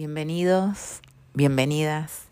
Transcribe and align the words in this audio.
Bienvenidos, 0.00 1.02
bienvenidas. 1.34 2.22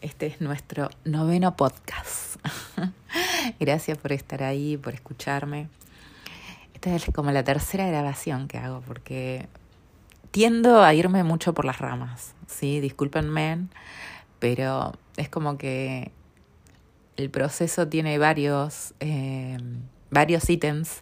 Este 0.00 0.28
es 0.28 0.40
nuestro 0.40 0.90
noveno 1.04 1.56
podcast. 1.56 2.36
Gracias 3.58 3.98
por 3.98 4.12
estar 4.12 4.44
ahí, 4.44 4.76
por 4.76 4.94
escucharme. 4.94 5.66
Esta 6.72 6.94
es 6.94 7.06
como 7.12 7.32
la 7.32 7.42
tercera 7.42 7.88
grabación 7.88 8.46
que 8.46 8.58
hago 8.58 8.80
porque 8.82 9.48
tiendo 10.30 10.84
a 10.84 10.94
irme 10.94 11.24
mucho 11.24 11.52
por 11.52 11.64
las 11.64 11.80
ramas, 11.80 12.36
¿sí? 12.46 12.78
Discúlpenme, 12.78 13.66
pero 14.38 14.92
es 15.16 15.28
como 15.28 15.58
que 15.58 16.12
el 17.16 17.28
proceso 17.28 17.88
tiene 17.88 18.18
varios, 18.18 18.94
eh, 19.00 19.58
varios 20.12 20.48
ítems 20.48 21.00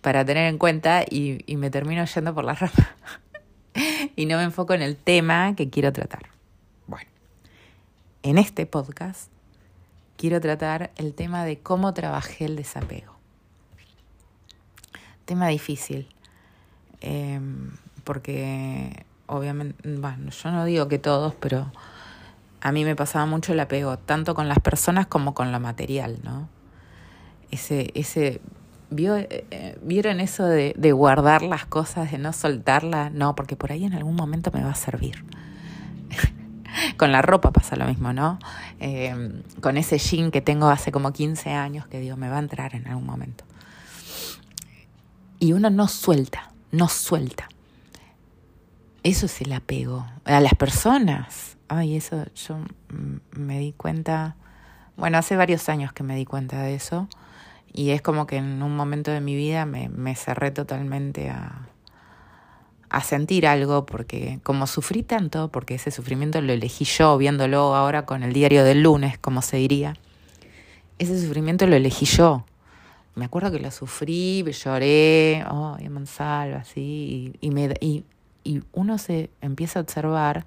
para 0.00 0.24
tener 0.24 0.46
en 0.46 0.58
cuenta 0.58 1.02
y, 1.02 1.42
y 1.52 1.56
me 1.56 1.70
termino 1.70 2.04
yendo 2.04 2.32
por 2.32 2.44
las 2.44 2.60
ramas. 2.60 2.86
y 4.16 4.26
no 4.26 4.36
me 4.36 4.44
enfoco 4.44 4.74
en 4.74 4.82
el 4.82 4.96
tema 4.96 5.54
que 5.54 5.70
quiero 5.70 5.92
tratar. 5.92 6.30
Bueno, 6.86 7.10
en 8.22 8.38
este 8.38 8.66
podcast 8.66 9.30
quiero 10.16 10.40
tratar 10.40 10.92
el 10.96 11.14
tema 11.14 11.44
de 11.44 11.58
cómo 11.58 11.92
trabajé 11.94 12.44
el 12.44 12.56
desapego. 12.56 13.14
Tema 15.24 15.48
difícil, 15.48 16.08
eh, 17.00 17.40
porque 18.04 19.04
obviamente, 19.26 19.76
bueno, 19.96 20.30
yo 20.30 20.50
no 20.50 20.64
digo 20.64 20.88
que 20.88 20.98
todos, 20.98 21.34
pero 21.34 21.72
a 22.60 22.72
mí 22.72 22.84
me 22.84 22.94
pasaba 22.94 23.26
mucho 23.26 23.52
el 23.52 23.60
apego, 23.60 23.98
tanto 23.98 24.34
con 24.34 24.48
las 24.48 24.58
personas 24.60 25.06
como 25.06 25.34
con 25.34 25.50
lo 25.50 25.60
material, 25.60 26.20
¿no? 26.22 26.48
Ese, 27.50 27.90
ese 27.94 28.40
¿Vio, 28.94 29.16
eh, 29.16 29.44
eh, 29.50 29.76
¿Vieron 29.82 30.20
eso 30.20 30.44
de, 30.44 30.92
guardar 30.92 31.42
las 31.42 31.66
cosas, 31.66 32.12
de 32.12 32.18
no 32.18 32.32
soltarlas? 32.32 33.10
No, 33.12 33.34
porque 33.34 33.56
por 33.56 33.72
ahí 33.72 33.84
en 33.84 33.92
algún 33.92 34.14
momento 34.14 34.52
me 34.54 34.62
va 34.62 34.70
a 34.70 34.76
servir. 34.76 35.24
con 36.96 37.10
la 37.10 37.20
ropa 37.20 37.50
pasa 37.50 37.74
lo 37.74 37.86
mismo, 37.86 38.12
¿no? 38.12 38.38
Eh, 38.78 39.42
con 39.60 39.78
ese 39.78 39.98
jean 39.98 40.30
que 40.30 40.40
tengo 40.40 40.68
hace 40.68 40.92
como 40.92 41.12
15 41.12 41.50
años 41.50 41.88
que 41.88 41.98
digo, 41.98 42.16
me 42.16 42.28
va 42.28 42.36
a 42.36 42.38
entrar 42.38 42.76
en 42.76 42.86
algún 42.86 43.04
momento. 43.04 43.44
Y 45.40 45.54
uno 45.54 45.70
no 45.70 45.88
suelta, 45.88 46.52
no 46.70 46.88
suelta. 46.88 47.48
Eso 49.02 49.26
es 49.26 49.40
el 49.40 49.52
apego. 49.52 50.06
A 50.24 50.40
las 50.40 50.54
personas. 50.54 51.56
Ay, 51.66 51.96
eso 51.96 52.26
yo 52.36 52.58
me 53.32 53.58
di 53.58 53.72
cuenta. 53.72 54.36
Bueno, 54.96 55.18
hace 55.18 55.34
varios 55.34 55.68
años 55.68 55.92
que 55.92 56.04
me 56.04 56.14
di 56.14 56.24
cuenta 56.24 56.62
de 56.62 56.76
eso. 56.76 57.08
Y 57.76 57.90
es 57.90 58.02
como 58.02 58.28
que 58.28 58.36
en 58.36 58.62
un 58.62 58.76
momento 58.76 59.10
de 59.10 59.20
mi 59.20 59.34
vida 59.34 59.66
me, 59.66 60.14
cerré 60.14 60.52
totalmente 60.52 61.28
a, 61.28 61.66
a 62.88 63.00
sentir 63.02 63.48
algo, 63.48 63.84
porque 63.84 64.38
como 64.44 64.68
sufrí 64.68 65.02
tanto, 65.02 65.48
porque 65.50 65.74
ese 65.74 65.90
sufrimiento 65.90 66.40
lo 66.40 66.52
elegí 66.52 66.84
yo, 66.84 67.18
viéndolo 67.18 67.74
ahora 67.74 68.06
con 68.06 68.22
el 68.22 68.32
diario 68.32 68.62
del 68.62 68.84
lunes, 68.84 69.18
como 69.18 69.42
se 69.42 69.56
diría, 69.56 69.96
ese 71.00 71.20
sufrimiento 71.20 71.66
lo 71.66 71.74
elegí 71.74 72.06
yo. 72.06 72.44
Me 73.16 73.24
acuerdo 73.24 73.50
que 73.50 73.58
lo 73.58 73.72
sufrí, 73.72 74.44
lloré, 74.44 75.44
oh, 75.50 75.76
Monsalva, 75.90 76.58
así, 76.58 77.34
y, 77.40 77.48
y, 77.48 77.50
me, 77.50 77.74
y, 77.80 78.04
y 78.44 78.62
uno 78.72 78.98
se 78.98 79.30
empieza 79.40 79.80
a 79.80 79.82
observar, 79.82 80.44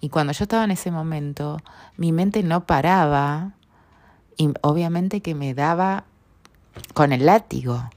y 0.00 0.08
cuando 0.08 0.32
yo 0.32 0.44
estaba 0.44 0.62
en 0.62 0.70
ese 0.70 0.92
momento, 0.92 1.58
mi 1.96 2.12
mente 2.12 2.44
no 2.44 2.64
paraba, 2.64 3.54
y 4.36 4.50
obviamente 4.62 5.20
que 5.20 5.34
me 5.34 5.52
daba 5.52 6.04
con 6.94 7.12
el 7.12 7.26
látigo. 7.26 7.90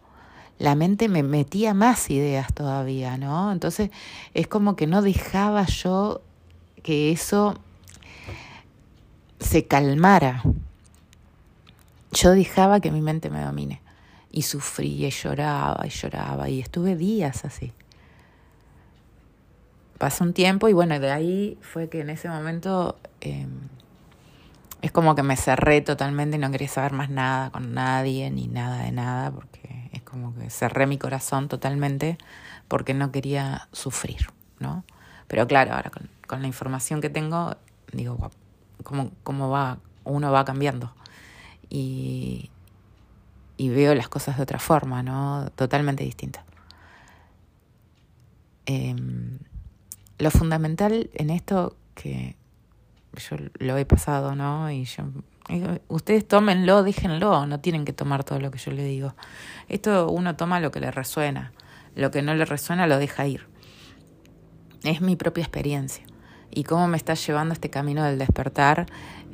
La 0.60 0.76
mente 0.76 1.10
me 1.10 1.24
metía 1.24 1.74
más 1.74 2.10
ideas 2.10 2.54
todavía, 2.54 3.18
¿no? 3.18 3.52
Entonces 3.52 3.90
es 4.34 4.48
como 4.48 4.76
que 4.76 4.88
no 4.88 5.02
dejaba 5.02 5.66
yo 5.66 6.22
que 6.84 7.12
eso 7.12 7.56
se 9.40 9.66
calmara. 9.66 10.44
Yo 12.12 12.32
dejaba 12.32 12.80
que 12.80 12.92
mi 12.92 13.02
mente 13.02 13.30
me 13.30 13.42
domine. 13.42 13.82
Y 14.31 14.44
sufría 14.44 15.08
y 15.08 15.12
lloraba 15.12 15.86
y 15.86 15.90
lloraba 15.90 16.50
y 16.50 16.59
estuve 16.59 16.96
días 16.96 17.46
así. 17.46 17.72
Pasó 19.97 20.24
un 20.24 20.34
tiempo 20.34 20.70
y 20.70 20.74
bueno, 20.74 21.00
de 21.00 21.12
ahí 21.12 21.58
fue 21.62 21.90
que 21.90 22.02
en 22.02 22.09
ese 22.09 22.30
momento... 22.30 22.97
Eh, 23.22 23.47
es 24.84 24.92
como 24.92 25.16
que 25.16 25.24
me 25.24 25.38
cerré 25.38 25.80
totalmente 25.80 26.36
y 26.36 26.40
no 26.40 26.52
quería 26.52 26.68
saber 26.68 26.92
más 26.92 27.10
nada 27.10 27.52
con 27.52 27.74
nadie 27.74 28.30
ni 28.30 28.50
nada 28.50 28.84
de 28.84 28.92
nada, 28.92 29.32
porque 29.32 29.90
es 29.94 30.02
como 30.04 30.36
que 30.36 30.50
cerré 30.50 30.88
mi 30.88 30.98
corazón 30.98 31.48
totalmente 31.48 32.18
porque 32.68 32.94
no 32.94 33.10
quería 33.10 33.70
sufrir, 33.72 34.28
¿no? 34.60 34.84
Pero 35.30 35.48
claro, 35.48 35.74
ahora 35.74 35.90
con, 36.28 36.42
la 36.42 36.48
información 36.48 37.00
que 37.00 37.10
tengo, 37.10 37.56
digo, 37.94 38.18
wow, 38.18 39.12
¿cómo, 39.24 39.50
va, 39.50 39.78
uno 40.04 40.34
va 40.34 40.44
cambiando? 40.44 40.94
Y, 41.70 42.52
y 43.56 43.70
veo 43.70 43.96
las 43.96 44.10
cosas 44.10 44.36
de 44.36 44.44
otra 44.44 44.60
forma, 44.60 45.02
¿no? 45.02 45.50
Totalmente 45.56 46.04
distinta. 46.04 46.44
Eh, 48.66 48.94
lo 50.18 50.30
fundamental 50.30 51.10
en 51.14 51.30
esto 51.30 51.78
que 51.96 52.36
yo 53.19 53.38
lo 53.59 53.78
he 53.78 53.85
pasado, 53.85 54.35
¿no? 54.35 54.72
Y 54.72 54.85
yo, 54.85 55.03
ustedes 55.88 56.28
tómenlo, 56.28 56.84
déjenlo, 56.84 57.46
no 57.46 57.59
tienen 57.59 57.85
que 57.85 57.94
tomar 57.94 58.24
todo 58.24 58.40
lo 58.40 58.51
que 58.51 58.57
yo 58.57 58.72
le 58.72 58.84
digo. 58.84 59.16
Esto 59.69 60.09
uno 60.09 60.35
toma 60.35 60.59
lo 60.59 60.72
que 60.72 60.79
le 60.79 60.91
resuena, 60.91 61.52
lo 61.96 62.12
que 62.12 62.22
no 62.22 62.34
le 62.35 62.46
resuena 62.46 62.88
lo 62.88 62.97
deja 62.97 63.28
ir. 63.28 63.47
Es 64.84 65.02
mi 65.02 65.16
propia 65.16 65.44
experiencia 65.44 66.03
y 66.52 66.63
cómo 66.63 66.88
me 66.88 66.97
está 66.97 67.13
llevando 67.13 67.53
este 67.53 67.69
camino 67.69 68.03
del 68.03 68.19
despertar 68.19 68.85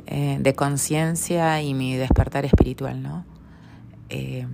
eh, 0.06 0.38
de 0.40 0.56
conciencia 0.56 1.62
y 1.62 1.74
mi 1.74 1.96
despertar 1.96 2.46
espiritual, 2.46 3.02
¿no? 3.02 3.26
Eh, 4.10 4.48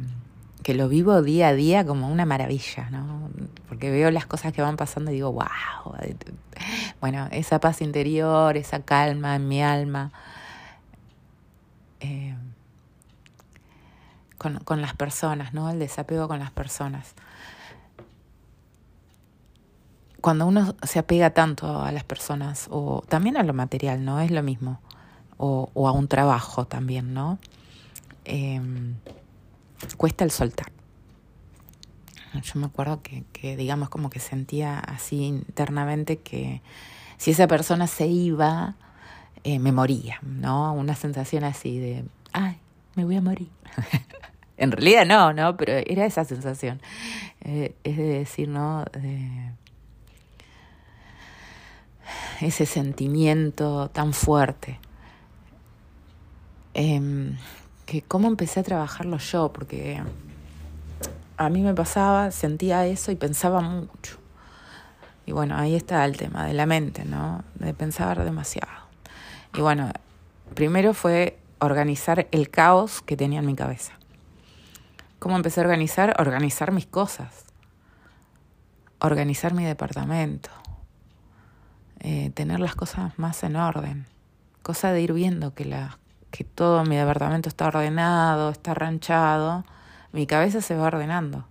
que 0.66 0.74
lo 0.74 0.90
vivo 0.90 1.22
día 1.22 1.50
a 1.50 1.54
día 1.54 1.86
como 1.86 2.10
una 2.12 2.26
maravilla, 2.26 2.90
¿no? 2.90 3.30
Porque 3.70 3.92
veo 3.92 4.10
las 4.10 4.26
cosas 4.26 4.52
que 4.52 4.64
van 4.64 4.78
pasando 4.78 5.12
y 5.12 5.14
digo, 5.14 5.32
wow. 5.32 5.94
Bueno, 7.00 7.28
esa 7.32 7.60
paz 7.60 7.84
interior, 7.84 8.58
esa 8.58 8.82
calma 8.82 9.36
en 9.36 9.48
mi 9.48 9.62
alma. 9.62 10.12
Eh, 12.00 12.36
con, 14.40 14.58
con 14.58 14.82
las 14.82 14.96
personas, 14.96 15.54
¿no? 15.54 15.70
El 15.70 15.78
desapego 15.78 16.28
con 16.28 16.40
las 16.40 16.50
personas. 16.50 17.14
Cuando 20.20 20.48
uno 20.48 20.74
se 20.82 20.98
apega 20.98 21.30
tanto 21.30 21.84
a 21.84 21.92
las 21.92 22.06
personas, 22.06 22.70
o 22.72 23.04
también 23.08 23.38
a 23.38 23.44
lo 23.44 23.54
material, 23.54 24.04
¿no? 24.04 24.20
Es 24.20 24.32
lo 24.32 24.42
mismo. 24.42 24.80
O, 25.38 25.70
o 25.76 25.88
a 25.88 25.92
un 25.92 26.08
trabajo 26.08 26.66
también, 26.66 27.14
¿no? 27.14 27.38
Eh, 28.24 28.60
cuesta 29.98 30.24
el 30.24 30.32
soltar. 30.32 30.72
Yo 32.42 32.60
me 32.60 32.66
acuerdo 32.66 33.02
que, 33.02 33.24
que, 33.32 33.56
digamos, 33.56 33.90
como 33.90 34.10
que 34.10 34.20
sentía 34.20 34.80
así 34.80 35.24
internamente 35.24 36.18
que 36.18 36.62
si 37.18 37.32
esa 37.32 37.48
persona 37.48 37.88
se 37.88 38.08
iba, 38.08 38.76
eh, 39.44 39.60
me 39.60 39.72
moría, 39.72 40.20
¿no? 40.22 40.74
Una 40.74 40.96
sensación 40.96 41.44
así 41.44 41.80
de, 41.80 42.04
ay, 42.34 42.58
me 42.96 43.06
voy 43.06 43.16
a 43.16 43.22
morir. 43.22 43.50
en 44.58 44.72
realidad 44.72 45.06
no, 45.06 45.34
¿no? 45.34 45.56
Pero 45.56 45.74
era 45.74 46.06
esa 46.06 46.26
sensación. 46.26 46.82
Eh, 47.42 47.76
es 47.84 47.98
de 47.98 48.04
decir, 48.04 48.50
¿no? 48.50 48.86
De 48.92 49.52
ese 52.42 52.66
sentimiento 52.66 53.90
tan 53.90 54.14
fuerte. 54.14 54.80
Eh, 56.74 57.32
que 57.86 58.02
cómo 58.02 58.28
empecé 58.28 58.62
a 58.62 58.64
trabajarlo 58.64 59.18
yo, 59.18 59.52
porque 59.54 60.02
a 61.38 61.50
mí 61.50 61.62
me 61.62 61.74
pasaba, 61.74 62.32
sentía 62.32 62.86
eso 62.86 63.12
y 63.12 63.16
pensaba 63.16 63.62
mucho. 63.62 64.18
Y 65.26 65.32
bueno, 65.32 65.58
ahí 65.58 65.76
está 65.76 66.06
el 66.06 66.18
tema 66.18 66.46
de 66.46 66.54
la 66.54 66.66
mente, 66.66 67.06
¿no? 67.06 67.44
De 67.56 67.74
pensar 67.74 68.24
demasiado. 68.24 68.72
Y 69.56 69.62
bueno, 69.62 69.92
primero 70.54 70.94
fue 70.94 71.40
organizar 71.60 72.28
el 72.32 72.50
caos 72.50 73.02
que 73.02 73.18
tenía 73.18 73.40
en 73.40 73.46
mi 73.46 73.56
cabeza. 73.56 73.94
¿Cómo 75.20 75.36
empecé 75.36 75.62
a 75.62 75.64
organizar? 75.64 76.16
Organizar 76.20 76.72
mis 76.72 76.86
cosas. 76.86 77.46
Organizar 79.00 79.54
mi 79.54 79.64
departamento. 79.64 80.52
Eh, 82.00 82.30
tener 82.36 82.60
las 82.60 82.76
cosas 82.76 83.18
más 83.18 83.44
en 83.44 83.56
orden. 83.56 84.06
Cosa 84.62 84.92
de 84.92 85.02
ir 85.02 85.14
viendo 85.14 85.54
que 85.54 85.66
las 85.66 85.98
que 86.32 86.44
todo 86.44 86.84
mi 86.84 86.96
departamento 86.96 87.50
está 87.50 87.68
ordenado, 87.68 88.50
está 88.50 88.74
ranchado, 88.74 89.66
mi 90.12 90.28
cabeza 90.28 90.62
se 90.62 90.76
va 90.76 90.88
ordenando. 90.88 91.46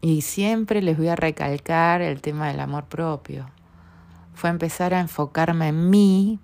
Y 0.00 0.22
siempre 0.22 0.82
les 0.82 0.96
voy 0.96 1.08
a 1.08 1.16
recalcar 1.16 2.00
el 2.00 2.20
tema 2.20 2.48
del 2.48 2.60
amor 2.60 2.84
propio. 2.84 3.50
Fue 4.34 4.50
empezar 4.50 4.94
a 4.94 5.00
enfocarme 5.00 5.68
en 5.68 5.90
mí 5.90 6.38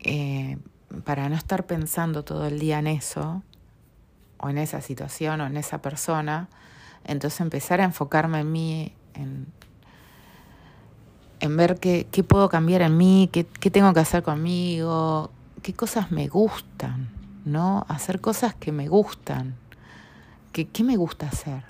eh, 0.00 0.58
para 1.04 1.28
no 1.28 1.36
estar 1.36 1.66
pensando 1.66 2.24
todo 2.24 2.46
el 2.46 2.58
día 2.58 2.78
en 2.78 2.86
eso, 2.86 3.42
o 4.38 4.48
en 4.48 4.58
esa 4.58 4.80
situación, 4.80 5.40
o 5.40 5.46
en 5.46 5.56
esa 5.56 5.82
persona. 5.82 6.48
Entonces 7.04 7.40
empezar 7.40 7.80
a 7.80 7.84
enfocarme 7.84 8.40
en 8.40 8.52
mí, 8.52 8.92
en 9.14 9.46
en 11.40 11.56
ver 11.56 11.78
qué, 11.78 12.06
qué 12.10 12.22
puedo 12.22 12.48
cambiar 12.48 12.82
en 12.82 12.96
mí, 12.96 13.28
qué, 13.32 13.46
qué 13.46 13.70
tengo 13.70 13.92
que 13.92 14.00
hacer 14.00 14.22
conmigo, 14.22 15.30
qué 15.62 15.72
cosas 15.74 16.10
me 16.10 16.28
gustan, 16.28 17.08
¿no? 17.44 17.86
Hacer 17.88 18.20
cosas 18.20 18.54
que 18.54 18.72
me 18.72 18.88
gustan. 18.88 19.56
¿Qué, 20.52 20.66
qué 20.66 20.84
me 20.84 20.96
gusta 20.96 21.28
hacer? 21.28 21.64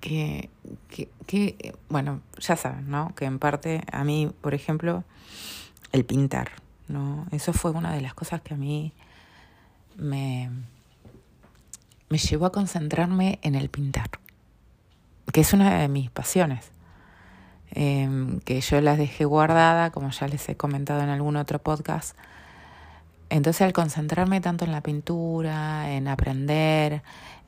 Que, 0.00 0.50
que, 0.88 1.08
que, 1.26 1.74
bueno, 1.88 2.20
ya 2.38 2.56
saben, 2.56 2.90
¿no? 2.90 3.14
Que 3.14 3.24
en 3.24 3.38
parte 3.38 3.82
a 3.90 4.04
mí, 4.04 4.30
por 4.40 4.54
ejemplo, 4.54 5.04
el 5.92 6.04
pintar, 6.04 6.50
¿no? 6.88 7.26
Eso 7.32 7.52
fue 7.52 7.70
una 7.72 7.92
de 7.92 8.00
las 8.00 8.14
cosas 8.14 8.40
que 8.40 8.54
a 8.54 8.56
mí 8.56 8.92
me, 9.96 10.50
me 12.08 12.18
llevó 12.18 12.46
a 12.46 12.52
concentrarme 12.52 13.38
en 13.42 13.54
el 13.54 13.68
pintar, 13.68 14.10
que 15.32 15.40
es 15.40 15.52
una 15.52 15.78
de 15.78 15.88
mis 15.88 16.10
pasiones, 16.10 16.70
eh, 17.72 18.38
que 18.44 18.60
yo 18.60 18.80
las 18.80 18.98
dejé 18.98 19.24
guardada, 19.24 19.90
como 19.90 20.10
ya 20.10 20.28
les 20.28 20.48
he 20.48 20.56
comentado 20.56 21.02
en 21.02 21.08
algún 21.08 21.36
otro 21.36 21.58
podcast. 21.58 22.16
Entonces 23.28 23.62
al 23.62 23.72
concentrarme 23.72 24.40
tanto 24.40 24.64
en 24.64 24.72
la 24.72 24.82
pintura, 24.82 25.90
en 25.90 26.08
aprender, 26.08 27.02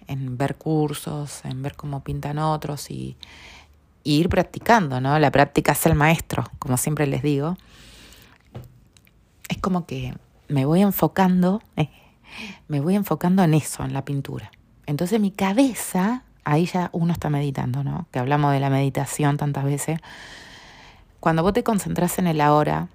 en 0.09 0.37
ver 0.37 0.57
cursos, 0.57 1.45
en 1.45 1.63
ver 1.63 1.77
cómo 1.77 2.03
pintan 2.03 2.39
otros 2.39 2.91
y, 2.91 3.17
ir 4.05 4.31
practicando, 4.31 5.03
¿no? 5.03 5.19
La 5.19 5.31
práctica 5.31 5.73
es 5.73 5.85
el 5.85 5.95
maestro, 5.95 6.45
como 6.59 6.79
siempre 6.79 7.07
les 7.07 7.23
digo. 7.23 7.59
Es 9.51 9.59
como 9.59 9.85
que 9.85 10.15
me 10.49 10.65
voy 10.65 10.81
enfocando, 10.81 11.63
me 12.69 12.81
voy 12.81 12.95
enfocando 12.95 13.43
en 13.43 13.53
eso, 13.53 13.85
en 13.85 13.93
la 13.93 14.07
pintura. 14.07 14.51
Entonces 14.87 15.21
mi 15.21 15.31
cabeza, 15.31 16.23
ahí 16.49 16.65
ya 16.65 16.89
uno 16.93 17.13
está 17.13 17.29
meditando, 17.29 17.85
¿no? 17.85 18.07
Que 18.11 18.19
hablamos 18.19 18.53
de 18.53 18.61
la 18.61 18.71
meditación 18.71 19.37
tantas 19.37 19.65
veces. 19.65 20.01
Cuando 21.21 21.43
vos 21.43 21.53
te 21.53 21.63
concentras 21.63 22.19
en 22.19 22.27
el 22.27 22.41
ahora 22.41 22.89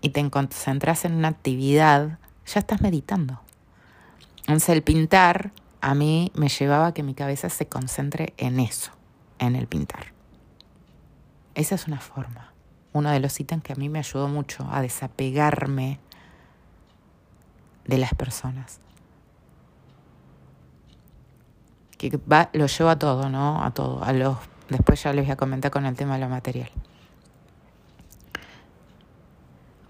y 0.00 0.10
te 0.10 0.30
concentras 0.30 1.04
en 1.04 1.14
una 1.14 1.26
actividad, 1.26 2.20
ya 2.46 2.60
estás 2.60 2.82
meditando. 2.82 3.40
Entonces 4.42 4.68
el 4.68 4.84
pintar 4.84 5.50
a 5.80 5.94
mí 5.96 6.30
me 6.36 6.48
llevaba 6.48 6.86
a 6.88 6.94
que 6.94 7.02
mi 7.02 7.14
cabeza 7.14 7.48
se 7.48 7.66
concentre 7.66 8.32
en 8.36 8.60
eso, 8.60 8.92
en 9.40 9.56
el 9.56 9.66
pintar. 9.66 10.12
Esa 11.56 11.74
es 11.74 11.88
una 11.88 11.98
forma, 11.98 12.52
uno 12.92 13.10
de 13.10 13.18
los 13.18 13.40
ítems 13.40 13.64
que 13.64 13.72
a 13.72 13.76
mí 13.76 13.88
me 13.88 13.98
ayudó 13.98 14.28
mucho 14.28 14.68
a 14.70 14.80
desapegarme 14.82 15.98
de 17.86 17.98
las 17.98 18.14
personas. 18.14 18.83
Que 21.98 22.16
va, 22.30 22.50
lo 22.52 22.66
llevo 22.66 22.90
a 22.90 22.98
todo, 22.98 23.28
¿no? 23.28 23.64
A 23.64 23.72
todo. 23.72 24.02
A 24.02 24.12
los, 24.12 24.36
después 24.68 25.02
ya 25.02 25.12
les 25.12 25.24
voy 25.24 25.32
a 25.32 25.36
comentar 25.36 25.70
con 25.70 25.86
el 25.86 25.96
tema 25.96 26.14
de 26.14 26.20
lo 26.20 26.28
material. 26.28 26.70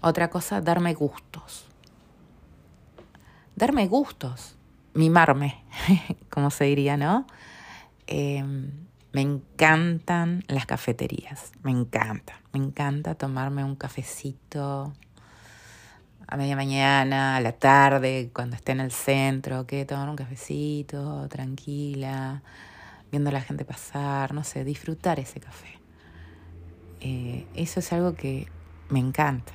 Otra 0.01 0.29
cosa, 0.29 0.61
darme 0.61 0.93
gustos. 0.93 1.65
Darme 3.55 3.87
gustos. 3.87 4.55
Mimarme, 4.93 5.63
como 6.29 6.51
se 6.51 6.65
diría, 6.65 6.95
¿no? 6.95 7.25
Eh, 8.07 8.43
me 9.11 9.21
encantan 9.21 10.43
las 10.47 10.65
cafeterías. 10.65 11.51
Me 11.63 11.71
encanta. 11.71 12.39
Me 12.53 12.59
encanta 12.59 13.15
tomarme 13.15 13.63
un 13.63 13.75
cafecito 13.75 14.93
a 16.27 16.37
media 16.37 16.55
mañana, 16.55 17.35
a 17.37 17.41
la 17.41 17.51
tarde, 17.53 18.29
cuando 18.33 18.55
esté 18.55 18.71
en 18.71 18.79
el 18.79 18.91
centro, 18.91 19.67
que 19.67 19.85
tomar 19.85 20.09
un 20.09 20.15
cafecito, 20.15 21.27
tranquila, 21.29 22.41
viendo 23.11 23.29
a 23.29 23.33
la 23.33 23.41
gente 23.41 23.65
pasar, 23.65 24.33
no 24.33 24.43
sé, 24.43 24.63
disfrutar 24.63 25.19
ese 25.19 25.39
café. 25.39 25.79
Eh, 27.01 27.45
eso 27.55 27.79
es 27.79 27.93
algo 27.93 28.15
que 28.15 28.47
me 28.89 28.99
encanta. 28.99 29.53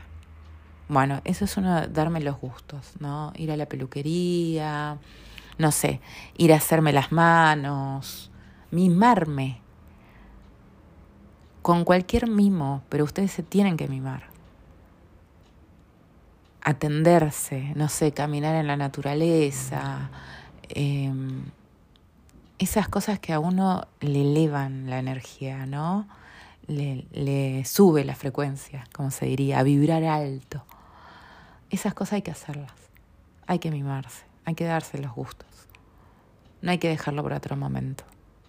Bueno, 0.88 1.20
eso 1.24 1.44
es 1.44 1.56
uno, 1.56 1.86
darme 1.88 2.20
los 2.20 2.38
gustos, 2.40 2.94
¿no? 3.00 3.32
Ir 3.36 3.50
a 3.52 3.56
la 3.56 3.66
peluquería, 3.66 4.98
no 5.58 5.72
sé, 5.72 6.00
ir 6.36 6.52
a 6.52 6.56
hacerme 6.56 6.92
las 6.92 7.12
manos, 7.12 8.30
mimarme. 8.70 9.60
Con 11.62 11.84
cualquier 11.84 12.28
mimo, 12.28 12.82
pero 12.88 13.04
ustedes 13.04 13.32
se 13.32 13.42
tienen 13.42 13.76
que 13.76 13.86
mimar 13.86 14.29
atenderse, 16.70 17.72
no 17.74 17.88
sé, 17.88 18.12
caminar 18.12 18.54
en 18.56 18.66
la 18.66 18.76
naturaleza, 18.76 20.10
em, 20.68 21.44
esas 22.58 22.88
cosas 22.88 23.18
que 23.18 23.32
a 23.32 23.38
uno 23.38 23.86
le 24.00 24.20
elevan 24.20 24.90
la 24.90 24.98
energía, 24.98 25.66
¿no? 25.66 26.06
Le, 26.66 27.64
sube 27.64 28.04
la 28.04 28.14
frecuencia, 28.14 28.86
como 28.92 29.10
se 29.10 29.26
diría, 29.26 29.58
a 29.58 29.62
vibrar 29.62 30.04
alto. 30.04 30.64
Esas 31.70 31.94
cosas 31.94 32.14
hay 32.14 32.22
que 32.22 32.30
hacerlas, 32.30 32.72
hay 33.46 33.58
que 33.58 33.70
mimarse, 33.70 34.24
hay 34.44 34.54
que 34.54 34.64
darse 34.64 34.98
los 34.98 35.12
gustos. 35.12 35.48
No 36.62 36.70
hay 36.70 36.78
que 36.78 36.88
dejarlo 36.88 37.22
para 37.22 37.38
otro 37.38 37.56
momento, 37.56 38.04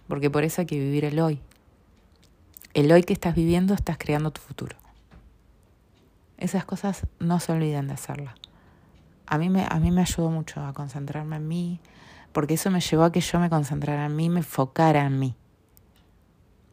porque 0.06 0.30
por 0.30 0.44
eso 0.44 0.60
hay 0.60 0.66
que 0.66 0.78
vivir 0.78 1.04
el 1.04 1.18
hoy. 1.18 1.40
El 2.74 2.92
hoy 2.92 3.02
que 3.02 3.14
estás 3.14 3.34
viviendo 3.34 3.74
estás 3.74 3.96
creando 3.98 4.30
tu 4.30 4.40
futuro. 4.40 4.81
Esas 6.38 6.64
cosas 6.64 7.06
no 7.18 7.40
se 7.40 7.52
olviden 7.52 7.88
de 7.88 7.94
hacerlas. 7.94 8.34
A 9.26 9.38
mí, 9.38 9.48
me, 9.48 9.66
a 9.68 9.78
mí 9.78 9.90
me 9.90 10.02
ayudó 10.02 10.30
mucho 10.30 10.64
a 10.64 10.72
concentrarme 10.72 11.36
en 11.36 11.48
mí, 11.48 11.80
porque 12.32 12.54
eso 12.54 12.70
me 12.70 12.80
llevó 12.80 13.04
a 13.04 13.12
que 13.12 13.20
yo 13.20 13.38
me 13.38 13.50
concentrara 13.50 14.06
en 14.06 14.16
mí, 14.16 14.28
me 14.28 14.40
enfocara 14.40 15.06
en 15.06 15.18
mí, 15.18 15.34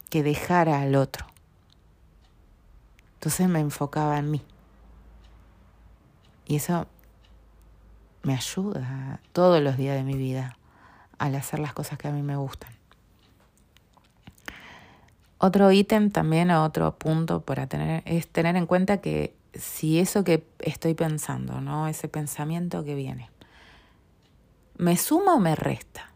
que 0.10 0.24
dejara 0.24 0.82
al 0.82 0.96
otro. 0.96 1.26
Entonces 3.16 3.48
me 3.48 3.60
enfocaba 3.60 4.18
en 4.18 4.32
mí. 4.32 4.42
Y 6.46 6.56
eso 6.56 6.88
me 8.24 8.34
ayuda 8.34 9.20
todos 9.34 9.62
los 9.62 9.78
días 9.78 9.96
de 9.96 10.04
mi 10.04 10.16
vida 10.16 10.58
al 11.18 11.36
hacer 11.36 11.60
las 11.60 11.74
cosas 11.74 11.98
que 11.98 12.08
a 12.08 12.12
mí 12.12 12.24
me 12.24 12.36
gustan. 12.36 12.72
Otro 15.38 15.72
ítem 15.72 16.12
también, 16.12 16.52
otro 16.52 16.98
punto 16.98 17.42
para 17.42 17.68
tener, 17.68 18.04
es 18.06 18.28
tener 18.28 18.56
en 18.56 18.66
cuenta 18.66 18.98
que 18.98 19.36
si 19.54 20.00
eso 20.00 20.24
que 20.24 20.48
estoy 20.60 20.94
pensando, 20.94 21.62
¿no? 21.62 21.88
Ese 21.88 22.08
pensamiento 22.08 22.84
que 22.84 22.96
viene, 22.96 23.30
¿me 24.78 24.98
suma 24.98 25.36
o 25.36 25.40
me 25.40 25.56
resta? 25.56 26.12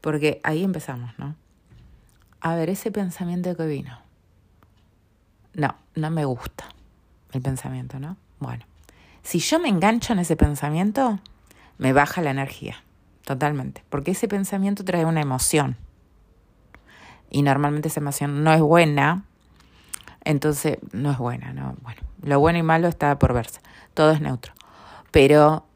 Porque 0.00 0.40
ahí 0.42 0.64
empezamos, 0.64 1.16
¿no? 1.18 1.36
A 2.40 2.56
ver, 2.56 2.70
ese 2.70 2.90
pensamiento 2.90 3.56
que 3.56 3.66
vino. 3.66 3.98
No, 5.54 5.76
no 5.94 6.10
me 6.10 6.24
gusta 6.24 6.64
el 7.32 7.42
pensamiento, 7.42 8.00
¿no? 8.00 8.16
Bueno, 8.40 8.64
si 9.22 9.38
yo 9.38 9.60
me 9.60 9.68
engancho 9.68 10.12
en 10.12 10.18
ese 10.18 10.36
pensamiento, 10.36 11.20
me 11.78 11.92
baja 11.92 12.20
la 12.22 12.30
energía, 12.30 12.82
totalmente, 13.24 13.84
porque 13.88 14.12
ese 14.12 14.28
pensamiento 14.28 14.84
trae 14.84 15.04
una 15.04 15.20
emoción. 15.20 15.76
Y 17.30 17.42
normalmente 17.42 17.88
esa 17.88 18.00
emoción 18.00 18.42
no 18.44 18.52
es 18.52 18.60
buena, 18.60 19.24
entonces, 20.24 20.78
no 20.92 21.10
es 21.10 21.18
buena, 21.18 21.52
¿no? 21.52 21.76
Bueno, 21.82 22.00
lo 22.22 22.40
bueno 22.40 22.58
y 22.58 22.62
malo 22.62 22.88
está 22.88 23.18
por 23.18 23.32
verse. 23.32 23.60
Todo 23.94 24.12
es 24.12 24.20
neutro. 24.20 24.52
Pero 25.10 25.66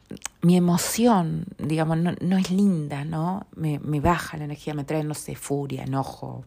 mi 0.42 0.56
emoción, 0.56 1.46
digamos, 1.58 1.98
no, 1.98 2.14
no 2.20 2.36
es 2.38 2.50
linda, 2.50 3.04
¿no? 3.04 3.46
Me, 3.56 3.78
me, 3.80 4.00
baja 4.00 4.36
la 4.36 4.44
energía, 4.44 4.74
me 4.74 4.84
trae, 4.84 5.02
no 5.02 5.14
sé, 5.14 5.34
furia, 5.34 5.82
enojo, 5.84 6.44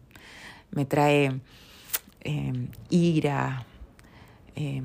me 0.70 0.86
trae 0.86 1.40
eh, 2.22 2.68
ira, 2.88 3.64
eh, 4.56 4.82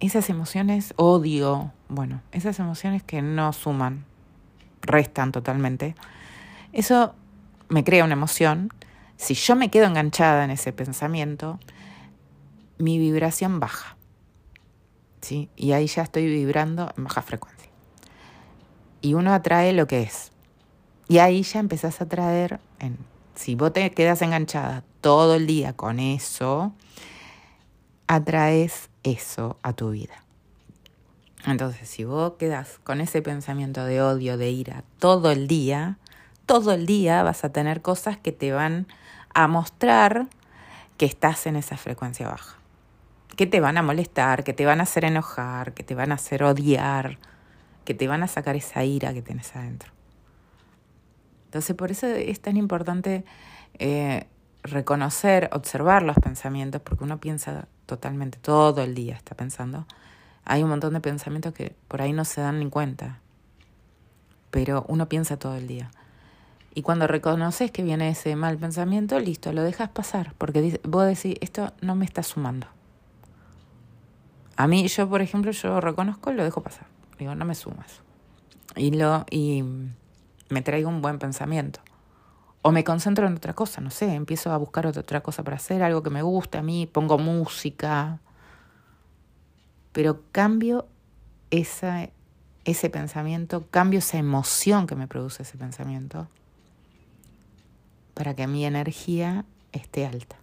esas 0.00 0.28
emociones, 0.28 0.92
odio, 0.96 1.72
bueno, 1.88 2.20
esas 2.32 2.58
emociones 2.58 3.02
que 3.02 3.22
no 3.22 3.52
suman, 3.52 4.04
restan 4.82 5.32
totalmente. 5.32 5.94
Eso 6.72 7.14
me 7.68 7.84
crea 7.84 8.04
una 8.04 8.12
emoción. 8.12 8.70
Si 9.16 9.34
yo 9.34 9.56
me 9.56 9.70
quedo 9.70 9.86
enganchada 9.86 10.44
en 10.44 10.50
ese 10.50 10.72
pensamiento, 10.72 11.58
mi 12.78 12.98
vibración 12.98 13.60
baja. 13.60 13.96
¿sí? 15.24 15.48
Y 15.56 15.72
ahí 15.72 15.86
ya 15.86 16.02
estoy 16.02 16.26
vibrando 16.26 16.92
en 16.96 17.04
baja 17.04 17.22
frecuencia. 17.22 17.70
Y 19.00 19.14
uno 19.14 19.32
atrae 19.32 19.72
lo 19.72 19.86
que 19.86 20.02
es. 20.02 20.30
Y 21.08 21.18
ahí 21.18 21.42
ya 21.42 21.60
empezás 21.60 22.00
a 22.00 22.04
atraer, 22.04 22.60
en, 22.78 22.98
si 23.34 23.54
vos 23.54 23.72
te 23.72 23.90
quedas 23.90 24.22
enganchada 24.22 24.84
todo 25.00 25.34
el 25.34 25.46
día 25.46 25.72
con 25.74 25.98
eso, 25.98 26.72
atraes 28.06 28.90
eso 29.02 29.58
a 29.62 29.72
tu 29.72 29.90
vida. 29.90 30.14
Entonces, 31.46 31.88
si 31.88 32.04
vos 32.04 32.34
quedas 32.38 32.80
con 32.84 33.02
ese 33.02 33.20
pensamiento 33.20 33.84
de 33.84 34.00
odio, 34.00 34.38
de 34.38 34.50
ira, 34.50 34.84
todo 34.98 35.30
el 35.30 35.46
día, 35.46 35.98
todo 36.46 36.72
el 36.72 36.86
día 36.86 37.22
vas 37.22 37.44
a 37.44 37.52
tener 37.52 37.82
cosas 37.82 38.16
que 38.16 38.32
te 38.32 38.52
van 38.52 38.86
a 39.34 39.46
mostrar 39.46 40.28
que 40.96 41.04
estás 41.04 41.46
en 41.46 41.56
esa 41.56 41.76
frecuencia 41.76 42.28
baja 42.28 42.63
que 43.36 43.46
te 43.46 43.60
van 43.60 43.78
a 43.78 43.82
molestar, 43.82 44.44
que 44.44 44.52
te 44.52 44.66
van 44.66 44.80
a 44.80 44.84
hacer 44.84 45.04
enojar, 45.04 45.74
que 45.74 45.82
te 45.82 45.94
van 45.94 46.12
a 46.12 46.16
hacer 46.16 46.42
odiar, 46.42 47.18
que 47.84 47.94
te 47.94 48.08
van 48.08 48.22
a 48.22 48.28
sacar 48.28 48.56
esa 48.56 48.84
ira 48.84 49.12
que 49.12 49.22
tienes 49.22 49.54
adentro. 49.54 49.92
Entonces, 51.46 51.76
por 51.76 51.90
eso 51.90 52.06
es 52.06 52.40
tan 52.40 52.56
importante 52.56 53.24
eh, 53.78 54.26
reconocer, 54.62 55.50
observar 55.52 56.02
los 56.02 56.16
pensamientos, 56.16 56.80
porque 56.82 57.04
uno 57.04 57.18
piensa 57.18 57.68
totalmente, 57.86 58.38
todo 58.40 58.82
el 58.82 58.94
día 58.94 59.14
está 59.14 59.36
pensando. 59.36 59.86
Hay 60.44 60.62
un 60.62 60.70
montón 60.70 60.94
de 60.94 61.00
pensamientos 61.00 61.54
que 61.54 61.74
por 61.88 62.02
ahí 62.02 62.12
no 62.12 62.24
se 62.24 62.40
dan 62.40 62.58
ni 62.58 62.68
cuenta, 62.68 63.20
pero 64.50 64.84
uno 64.88 65.08
piensa 65.08 65.36
todo 65.36 65.54
el 65.56 65.66
día. 65.66 65.90
Y 66.74 66.82
cuando 66.82 67.06
reconoces 67.06 67.70
que 67.70 67.84
viene 67.84 68.08
ese 68.08 68.34
mal 68.34 68.58
pensamiento, 68.58 69.20
listo, 69.20 69.52
lo 69.52 69.62
dejas 69.62 69.90
pasar, 69.90 70.34
porque 70.38 70.80
vos 70.82 71.06
decís, 71.06 71.36
esto 71.40 71.72
no 71.80 71.94
me 71.94 72.04
está 72.04 72.22
sumando. 72.22 72.66
A 74.56 74.66
mí, 74.66 74.86
yo, 74.88 75.08
por 75.08 75.22
ejemplo, 75.22 75.50
yo 75.50 75.80
reconozco 75.80 76.30
y 76.30 76.34
lo 76.34 76.44
dejo 76.44 76.62
pasar. 76.62 76.86
Digo, 77.18 77.34
no 77.34 77.44
me 77.44 77.54
sumas. 77.54 78.00
Y, 78.76 78.92
lo, 78.92 79.24
y 79.30 79.64
me 80.48 80.62
traigo 80.62 80.88
un 80.88 81.02
buen 81.02 81.18
pensamiento. 81.18 81.80
O 82.62 82.72
me 82.72 82.82
concentro 82.82 83.26
en 83.26 83.34
otra 83.34 83.52
cosa, 83.52 83.80
no 83.80 83.90
sé, 83.90 84.14
empiezo 84.14 84.50
a 84.50 84.56
buscar 84.56 84.86
otra 84.86 85.20
cosa 85.20 85.42
para 85.42 85.56
hacer, 85.56 85.82
algo 85.82 86.02
que 86.02 86.10
me 86.10 86.22
guste 86.22 86.58
a 86.58 86.62
mí, 86.62 86.86
pongo 86.86 87.18
música. 87.18 88.20
Pero 89.92 90.22
cambio 90.32 90.86
esa, 91.50 92.08
ese 92.64 92.90
pensamiento, 92.90 93.66
cambio 93.70 93.98
esa 93.98 94.16
emoción 94.16 94.86
que 94.86 94.96
me 94.96 95.06
produce 95.06 95.42
ese 95.42 95.58
pensamiento 95.58 96.26
para 98.14 98.34
que 98.34 98.46
mi 98.46 98.64
energía 98.64 99.44
esté 99.72 100.06
alta. 100.06 100.36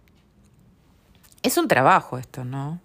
Es 1.42 1.56
un 1.56 1.66
trabajo 1.66 2.18
esto, 2.18 2.44
¿no? 2.44 2.80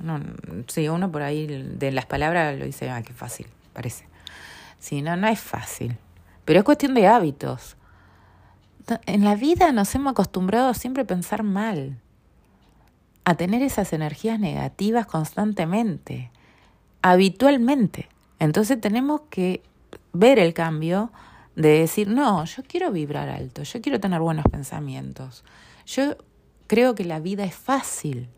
No 0.00 0.20
sí, 0.66 0.88
uno 0.88 1.10
por 1.10 1.22
ahí 1.22 1.46
de 1.46 1.92
las 1.92 2.06
palabras 2.06 2.58
lo 2.58 2.64
dice, 2.64 2.90
ah, 2.90 3.02
qué 3.02 3.12
fácil, 3.12 3.46
parece. 3.72 4.06
Sí, 4.78 5.02
no, 5.02 5.16
no 5.16 5.28
es 5.28 5.40
fácil. 5.40 5.96
Pero 6.44 6.60
es 6.60 6.64
cuestión 6.64 6.94
de 6.94 7.06
hábitos 7.06 7.76
en 9.06 9.24
la 9.24 9.34
vida 9.34 9.72
nos 9.72 9.94
hemos 9.94 10.12
acostumbrado 10.12 10.68
a 10.68 10.74
siempre 10.74 11.04
pensar 11.04 11.42
mal, 11.42 11.98
a 13.24 13.34
tener 13.34 13.62
esas 13.62 13.92
energías 13.92 14.40
negativas 14.40 15.06
constantemente, 15.06 16.30
habitualmente. 17.02 18.08
Entonces 18.38 18.80
tenemos 18.80 19.22
que 19.30 19.62
ver 20.12 20.38
el 20.38 20.54
cambio 20.54 21.12
de 21.56 21.80
decir, 21.80 22.08
no, 22.08 22.44
yo 22.44 22.62
quiero 22.66 22.90
vibrar 22.92 23.28
alto, 23.28 23.62
yo 23.62 23.82
quiero 23.82 24.00
tener 24.00 24.20
buenos 24.20 24.46
pensamientos, 24.50 25.44
yo 25.86 26.16
creo 26.66 26.94
que 26.94 27.04
la 27.04 27.20
vida 27.20 27.44
es 27.44 27.54
fácil. 27.54 28.28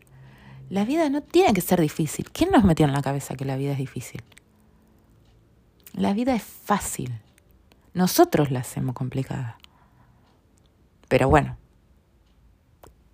La 0.71 0.85
vida 0.85 1.09
no 1.09 1.21
tiene 1.21 1.51
que 1.51 1.59
ser 1.59 1.81
difícil. 1.81 2.31
¿Quién 2.31 2.49
nos 2.49 2.63
metió 2.63 2.85
en 2.85 2.93
la 2.93 3.01
cabeza 3.01 3.35
que 3.35 3.43
la 3.43 3.57
vida 3.57 3.73
es 3.73 3.77
difícil? 3.77 4.23
La 5.91 6.13
vida 6.13 6.33
es 6.33 6.43
fácil. 6.43 7.19
Nosotros 7.93 8.51
la 8.51 8.61
hacemos 8.61 8.95
complicada. 8.95 9.57
Pero 11.09 11.27
bueno, 11.27 11.57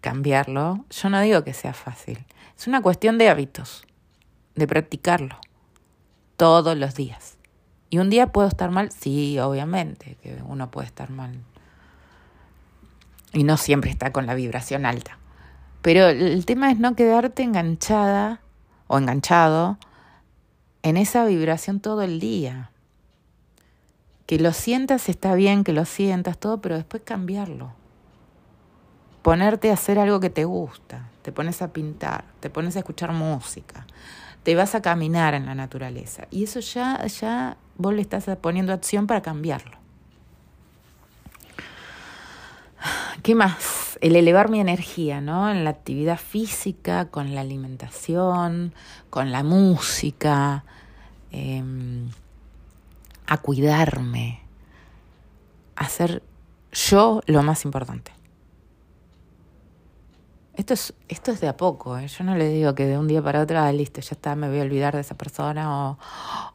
cambiarlo, 0.02 0.86
yo 0.92 1.10
no 1.10 1.20
digo 1.20 1.44
que 1.44 1.56
sea 1.56 1.74
fácil. 1.74 2.24
Es 2.56 2.68
una 2.68 2.84
cuestión 2.84 3.18
de 3.18 3.28
hábitos, 3.28 3.88
de 4.54 4.68
practicarlo 4.68 5.40
todos 6.36 6.78
los 6.78 6.94
días. 6.94 7.38
¿Y 7.90 7.98
un 7.98 8.12
día 8.12 8.32
puedo 8.32 8.48
estar 8.48 8.70
mal? 8.70 8.92
Sí, 8.92 9.40
obviamente, 9.40 10.16
que 10.22 10.44
uno 10.46 10.70
puede 10.70 10.86
estar 10.86 11.10
mal. 11.10 11.40
Y 13.34 13.44
no 13.44 13.58
siempre 13.58 13.90
está 13.90 14.12
con 14.12 14.28
la 14.28 14.36
vibración 14.36 14.86
alta. 14.86 15.18
Pero 15.82 16.08
el 16.08 16.46
tema 16.46 16.72
es 16.72 16.80
no 16.80 16.96
quedarte 16.96 17.44
enganchada 17.44 18.42
o 18.88 18.98
enganchado 18.98 19.78
en 20.84 20.98
esa 20.98 21.26
vibración 21.26 21.80
todo 21.80 22.02
el 22.02 22.20
día. 22.20 22.72
Que 24.26 24.40
lo 24.40 24.54
sientas 24.54 25.10
está 25.10 25.36
bien, 25.36 25.64
que 25.64 25.74
lo 25.74 25.86
sientas 25.86 26.38
todo, 26.38 26.62
pero 26.62 26.76
después 26.76 27.04
cambiarlo 27.04 27.72
ponerte 29.28 29.72
a 29.72 29.74
hacer 29.74 30.00
algo 30.00 30.22
que 30.22 30.30
te 30.30 30.46
gusta, 30.46 31.10
te 31.22 31.34
pones 31.34 31.62
a 31.62 31.74
pintar, 31.74 32.24
te 32.40 32.50
pones 32.50 32.78
a 32.78 32.80
escuchar 32.80 33.12
música, 33.12 33.86
te 34.44 34.56
vas 34.56 34.74
a 34.74 34.82
caminar 34.82 35.34
en 35.34 35.46
la 35.46 35.54
naturaleza. 35.54 36.30
Y 36.32 36.46
eso 36.46 36.62
ya, 36.62 37.06
ya 37.08 37.58
vos 37.76 37.94
le 37.94 38.02
estás 38.02 38.26
poniendo 38.40 38.72
acción 38.72 39.06
para 39.06 39.22
cambiarlo. 39.22 39.77
¿Qué 43.24 43.36
más? 43.36 43.98
El 44.02 44.16
elevar 44.16 44.50
mi 44.50 44.60
energía, 44.60 45.22
¿no? 45.22 45.50
En 45.50 45.64
la 45.64 45.72
actividad 45.72 46.18
física, 46.18 47.06
con 47.06 47.36
la 47.36 47.42
alimentación, 47.42 48.74
con 49.10 49.32
la 49.32 49.44
música, 49.44 50.64
em, 51.32 52.10
a 53.28 53.38
cuidarme, 53.38 54.42
a 55.76 55.90
ser 55.90 56.24
yo 56.72 57.22
lo 57.26 57.44
más 57.44 57.66
importante. 57.66 58.12
Esto 60.56 60.74
es, 60.74 60.94
esto 61.08 61.32
es 61.32 61.40
de 61.42 61.48
a 61.48 61.56
poco, 61.56 61.98
¿eh? 61.98 62.08
yo 62.08 62.24
no 62.24 62.36
le 62.36 62.50
digo 62.50 62.74
que 62.74 62.86
de 62.86 62.98
un 62.98 63.08
día 63.08 63.22
para 63.22 63.42
otro, 63.42 63.60
ah, 63.60 63.72
listo, 63.72 64.02
ya 64.02 64.12
está, 64.12 64.36
me 64.36 64.50
voy 64.50 64.60
a 64.60 64.64
olvidar 64.64 64.96
de 64.96 65.02
esa 65.02 65.16
persona 65.16 65.98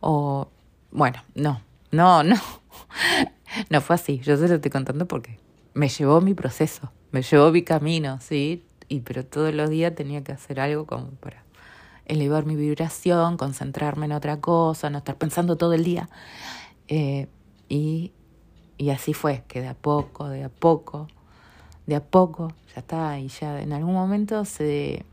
o 0.01 0.49
bueno, 0.91 1.23
no, 1.35 1.61
no, 1.93 2.23
no, 2.23 2.37
no 3.71 3.81
fue 3.81 3.95
así, 3.95 4.19
yo 4.21 4.37
se 4.37 4.49
lo 4.49 4.57
estoy 4.57 4.71
contando 4.71 5.07
porque 5.07 5.39
me 5.75 5.88
llevó 5.88 6.21
mi 6.21 6.35
proceso, 6.35 6.93
me 7.11 7.23
llevó 7.23 7.50
mi 7.50 7.62
camino, 7.62 8.19
¿sí? 8.21 8.64
Y 8.88 9.00
pero 9.00 9.25
todos 9.25 9.55
los 9.55 9.71
días 9.71 9.95
tenía 9.95 10.23
que 10.23 10.33
hacer 10.33 10.61
algo 10.61 10.87
como 10.87 11.09
para 11.12 11.43
elevar 12.07 12.45
mi 12.45 12.57
vibración, 12.57 13.37
concentrarme 13.37 14.07
en 14.07 14.12
otra 14.12 14.41
cosa, 14.41 14.91
no 14.91 14.99
estar 14.99 15.17
pensando 15.17 15.57
todo 15.57 15.73
el 15.73 15.85
día. 15.85 16.09
Eh, 16.88 17.29
y, 17.69 18.12
y 18.76 18.91
así 18.91 19.14
fue, 19.14 19.45
que 19.49 19.61
de 19.61 19.69
a 19.69 19.75
poco, 19.75 20.29
de 20.29 20.45
a 20.45 20.49
poco, 20.49 21.09
de 21.87 21.97
a 21.97 22.02
poco, 22.02 22.52
ya 22.75 22.81
está, 22.81 23.19
y 23.19 23.29
ya 23.29 23.61
en 23.61 23.73
algún 23.73 23.95
momento 23.95 24.45
se... 24.45 25.05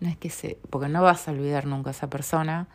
No 0.00 0.08
es 0.08 0.16
que 0.16 0.30
se... 0.30 0.58
porque 0.68 0.88
no 0.88 1.02
vas 1.02 1.26
a 1.26 1.30
olvidar 1.30 1.66
nunca 1.66 1.90
a 1.90 1.92
esa 1.92 2.10
persona, 2.10 2.68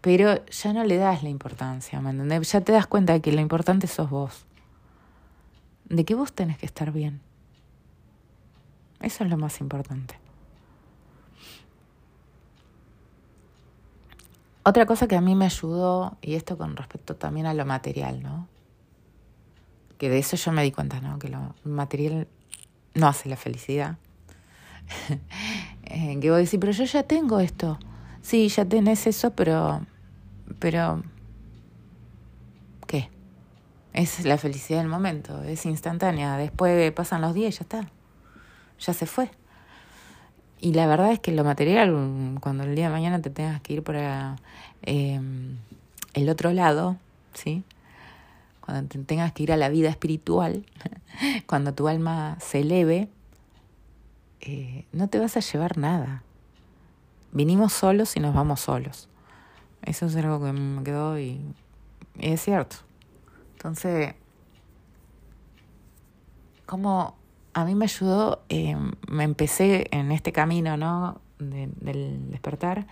pero 0.00 0.44
ya 0.46 0.72
no 0.72 0.84
le 0.84 0.96
das 0.96 1.22
la 1.22 1.28
importancia, 1.28 2.00
¿me 2.00 2.10
entendés? 2.10 2.50
Ya 2.52 2.60
te 2.60 2.72
das 2.72 2.86
cuenta 2.86 3.12
de 3.12 3.20
que 3.20 3.32
lo 3.32 3.40
importante 3.40 3.86
sos 3.86 4.10
vos, 4.10 4.44
de 5.90 6.04
que 6.06 6.14
vos 6.14 6.32
tenés 6.32 6.56
que 6.56 6.66
estar 6.66 6.90
bien. 6.90 7.20
Eso 9.00 9.24
es 9.24 9.30
lo 9.30 9.36
más 9.36 9.60
importante. 9.60 10.18
Otra 14.62 14.86
cosa 14.86 15.06
que 15.06 15.16
a 15.16 15.20
mí 15.20 15.34
me 15.34 15.44
ayudó, 15.44 16.16
y 16.22 16.34
esto 16.34 16.56
con 16.56 16.76
respecto 16.76 17.16
también 17.16 17.46
a 17.46 17.52
lo 17.52 17.66
material, 17.66 18.22
¿no? 18.22 18.48
que 20.00 20.08
de 20.08 20.18
eso 20.18 20.34
yo 20.38 20.50
me 20.50 20.62
di 20.62 20.72
cuenta, 20.72 20.98
¿no? 21.02 21.18
Que 21.18 21.28
lo 21.28 21.54
material 21.62 22.26
no 22.94 23.06
hace 23.06 23.28
la 23.28 23.36
felicidad. 23.36 23.98
eh, 25.84 26.18
que 26.18 26.30
vos 26.30 26.38
decís, 26.38 26.58
pero 26.58 26.72
yo 26.72 26.84
ya 26.84 27.02
tengo 27.02 27.38
esto. 27.38 27.78
Sí, 28.22 28.48
ya 28.48 28.64
tenés 28.64 29.06
eso, 29.06 29.32
pero. 29.32 29.82
Pero. 30.58 31.02
Es 33.92 34.24
la 34.24 34.38
felicidad 34.38 34.78
del 34.80 34.88
momento, 34.88 35.42
es 35.42 35.66
instantánea. 35.66 36.36
Después 36.36 36.92
pasan 36.92 37.20
los 37.20 37.34
días 37.34 37.54
y 37.54 37.58
ya 37.58 37.62
está. 37.62 37.88
Ya 38.78 38.94
se 38.94 39.06
fue. 39.06 39.30
Y 40.60 40.74
la 40.74 40.86
verdad 40.86 41.12
es 41.12 41.20
que 41.20 41.32
lo 41.32 41.42
material, 41.42 42.38
cuando 42.40 42.64
el 42.64 42.74
día 42.74 42.86
de 42.86 42.92
mañana 42.92 43.20
te 43.20 43.30
tengas 43.30 43.60
que 43.62 43.74
ir 43.74 43.82
para 43.82 44.36
eh, 44.82 45.20
el 46.14 46.28
otro 46.28 46.52
lado, 46.52 46.96
¿sí? 47.32 47.64
cuando 48.60 49.04
tengas 49.04 49.32
que 49.32 49.42
ir 49.42 49.52
a 49.52 49.56
la 49.56 49.68
vida 49.68 49.88
espiritual, 49.88 50.64
cuando 51.46 51.74
tu 51.74 51.88
alma 51.88 52.36
se 52.40 52.60
eleve, 52.60 53.08
eh, 54.40 54.84
no 54.92 55.08
te 55.08 55.18
vas 55.18 55.36
a 55.36 55.40
llevar 55.40 55.76
nada. 55.76 56.22
Vinimos 57.32 57.72
solos 57.72 58.16
y 58.16 58.20
nos 58.20 58.34
vamos 58.34 58.60
solos. 58.60 59.08
Eso 59.82 60.06
es 60.06 60.16
algo 60.16 60.44
que 60.44 60.52
me 60.52 60.82
quedó 60.82 61.18
y, 61.18 61.40
es 62.18 62.42
cierto. 62.42 62.76
Entonces, 63.60 64.14
como 66.64 67.14
a 67.52 67.66
mí 67.66 67.74
me 67.74 67.84
ayudó, 67.84 68.42
eh, 68.48 68.74
me 69.06 69.24
empecé 69.24 69.86
en 69.90 70.12
este 70.12 70.32
camino, 70.32 70.78
¿no? 70.78 71.20
del 71.38 72.30
despertar, 72.30 72.86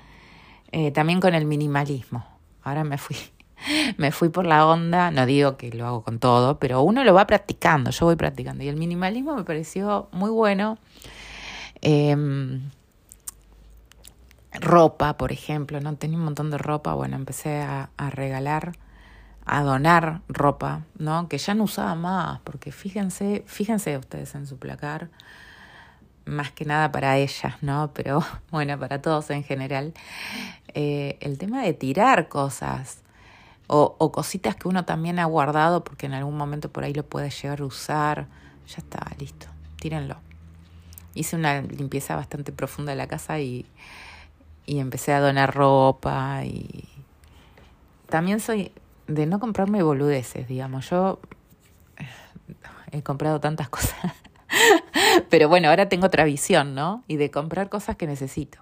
eh, 0.72 0.90
también 0.90 1.20
con 1.20 1.34
el 1.34 1.46
minimalismo. 1.46 2.26
Ahora 2.62 2.84
me 2.84 2.98
fui 2.98 3.16
me 3.96 4.12
fui 4.12 4.28
por 4.28 4.46
la 4.46 4.66
onda, 4.66 5.10
no 5.10 5.24
digo 5.24 5.56
que 5.56 5.70
lo 5.70 5.86
hago 5.86 6.02
con 6.02 6.18
todo, 6.18 6.58
pero 6.58 6.82
uno 6.82 7.02
lo 7.02 7.14
va 7.14 7.26
practicando, 7.26 7.90
yo 7.90 8.06
voy 8.06 8.16
practicando. 8.16 8.62
Y 8.62 8.68
el 8.68 8.76
minimalismo 8.76 9.36
me 9.36 9.44
pareció 9.44 10.08
muy 10.12 10.30
bueno. 10.30 10.78
Em, 11.80 12.70
ropa, 14.52 15.16
por 15.16 15.32
ejemplo, 15.32 15.80
¿no? 15.80 15.96
Tenía 15.96 16.18
un 16.18 16.24
montón 16.24 16.50
de 16.50 16.58
ropa, 16.58 16.94
bueno, 16.94 17.16
empecé 17.16 17.60
a, 17.60 17.90
a, 17.96 18.10
regalar, 18.10 18.72
a 19.48 19.62
donar 19.62 20.20
ropa, 20.28 20.82
¿no? 20.98 21.28
Que 21.28 21.38
ya 21.38 21.54
no 21.54 21.64
usaba 21.64 21.94
más, 21.94 22.40
porque 22.44 22.70
fíjense, 22.70 23.42
fíjense 23.46 23.96
ustedes 23.96 24.34
en 24.34 24.46
su 24.46 24.58
placar, 24.58 25.08
más 26.26 26.52
que 26.52 26.66
nada 26.66 26.92
para 26.92 27.16
ellas, 27.16 27.54
¿no? 27.62 27.90
Pero 27.94 28.22
bueno, 28.50 28.78
para 28.78 29.00
todos 29.00 29.30
en 29.30 29.44
general. 29.44 29.94
Eh, 30.74 31.16
el 31.20 31.38
tema 31.38 31.62
de 31.62 31.72
tirar 31.72 32.28
cosas, 32.28 33.02
o, 33.68 33.96
o 33.98 34.12
cositas 34.12 34.56
que 34.56 34.68
uno 34.68 34.84
también 34.84 35.18
ha 35.18 35.24
guardado 35.24 35.84
porque 35.84 36.06
en 36.06 36.14
algún 36.14 36.36
momento 36.36 36.70
por 36.70 36.84
ahí 36.84 36.94
lo 36.94 37.04
puede 37.04 37.30
llegar 37.30 37.60
a 37.60 37.64
usar. 37.64 38.26
Ya 38.66 38.78
está, 38.78 39.00
listo. 39.18 39.46
tírenlo. 39.80 40.16
Hice 41.14 41.36
una 41.36 41.62
limpieza 41.62 42.16
bastante 42.16 42.52
profunda 42.52 42.92
de 42.92 42.96
la 42.96 43.06
casa 43.08 43.40
y, 43.40 43.66
y 44.66 44.78
empecé 44.78 45.12
a 45.12 45.20
donar 45.20 45.54
ropa 45.54 46.44
y 46.44 46.86
también 48.08 48.40
soy 48.40 48.72
de 49.08 49.26
no 49.26 49.40
comprarme 49.40 49.82
boludeces, 49.82 50.46
digamos. 50.46 50.88
Yo 50.90 51.18
eh, 51.96 52.06
he 52.92 53.02
comprado 53.02 53.40
tantas 53.40 53.68
cosas, 53.70 54.12
pero 55.30 55.48
bueno, 55.48 55.68
ahora 55.68 55.88
tengo 55.88 56.06
otra 56.06 56.24
visión, 56.24 56.74
¿no? 56.74 57.02
Y 57.08 57.16
de 57.16 57.30
comprar 57.30 57.68
cosas 57.68 57.96
que 57.96 58.06
necesito. 58.06 58.58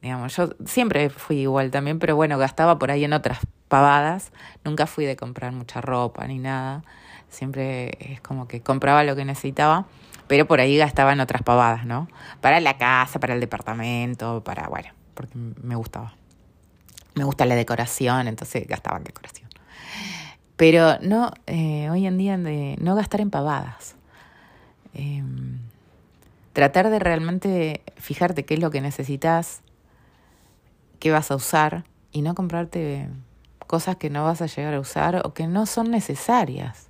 Digamos, 0.00 0.36
yo 0.36 0.50
siempre 0.64 1.10
fui 1.10 1.38
igual 1.40 1.72
también, 1.72 1.98
pero 1.98 2.14
bueno, 2.14 2.38
gastaba 2.38 2.78
por 2.78 2.92
ahí 2.92 3.04
en 3.04 3.12
otras 3.12 3.40
pavadas. 3.66 4.32
Nunca 4.64 4.86
fui 4.86 5.04
de 5.04 5.16
comprar 5.16 5.52
mucha 5.52 5.80
ropa 5.80 6.24
ni 6.28 6.38
nada. 6.38 6.84
Siempre 7.28 7.98
es 8.12 8.20
como 8.20 8.46
que 8.46 8.60
compraba 8.60 9.02
lo 9.02 9.16
que 9.16 9.24
necesitaba, 9.24 9.86
pero 10.28 10.46
por 10.46 10.60
ahí 10.60 10.76
gastaba 10.76 11.12
en 11.12 11.20
otras 11.20 11.42
pavadas, 11.42 11.84
¿no? 11.84 12.08
Para 12.40 12.60
la 12.60 12.78
casa, 12.78 13.18
para 13.18 13.34
el 13.34 13.40
departamento, 13.40 14.42
para, 14.44 14.68
bueno, 14.68 14.90
porque 15.14 15.36
me 15.36 15.74
gustaba. 15.74 16.14
Me 17.14 17.24
gusta 17.24 17.44
la 17.44 17.56
decoración, 17.56 18.28
entonces 18.28 18.66
gastaba 18.68 18.98
en 18.98 19.04
decoración. 19.04 19.47
Pero 20.58 20.98
no, 21.02 21.30
eh, 21.46 21.88
hoy 21.88 22.04
en 22.04 22.18
día 22.18 22.36
de 22.36 22.76
no 22.80 22.96
gastar 22.96 23.20
en 23.20 23.30
pavadas. 23.30 23.94
Em, 24.92 25.60
tratar 26.52 26.90
de 26.90 26.98
realmente 26.98 27.80
fijarte 27.96 28.44
qué 28.44 28.54
es 28.54 28.60
lo 28.60 28.72
que 28.72 28.80
necesitas, 28.80 29.60
qué 30.98 31.12
vas 31.12 31.30
a 31.30 31.36
usar 31.36 31.84
y 32.10 32.22
no 32.22 32.34
comprarte 32.34 33.08
cosas 33.68 33.94
que 33.96 34.10
no 34.10 34.24
vas 34.24 34.42
a 34.42 34.46
llegar 34.46 34.74
a 34.74 34.80
usar 34.80 35.22
o 35.24 35.32
que 35.32 35.46
no 35.46 35.64
son 35.64 35.92
necesarias. 35.92 36.88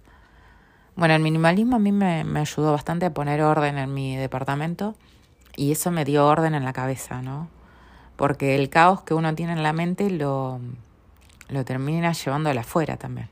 Bueno, 0.96 1.14
el 1.14 1.20
minimalismo 1.20 1.76
a 1.76 1.78
mí 1.78 1.92
me, 1.92 2.24
me 2.24 2.40
ayudó 2.40 2.72
bastante 2.72 3.04
a 3.04 3.12
poner 3.12 3.42
orden 3.42 3.76
en 3.76 3.92
mi 3.92 4.16
departamento 4.16 4.94
y 5.56 5.72
eso 5.72 5.90
me 5.90 6.06
dio 6.06 6.26
orden 6.26 6.54
en 6.54 6.64
la 6.64 6.72
cabeza, 6.72 7.20
¿no? 7.20 7.48
Porque 8.16 8.54
el 8.54 8.70
caos 8.70 9.02
que 9.02 9.12
uno 9.12 9.34
tiene 9.34 9.52
en 9.52 9.62
la 9.62 9.74
mente 9.74 10.08
lo, 10.08 10.58
lo 11.50 11.64
termina 11.66 12.12
llevando 12.12 12.48
al 12.48 12.56
afuera 12.56 12.96
también. 12.96 13.28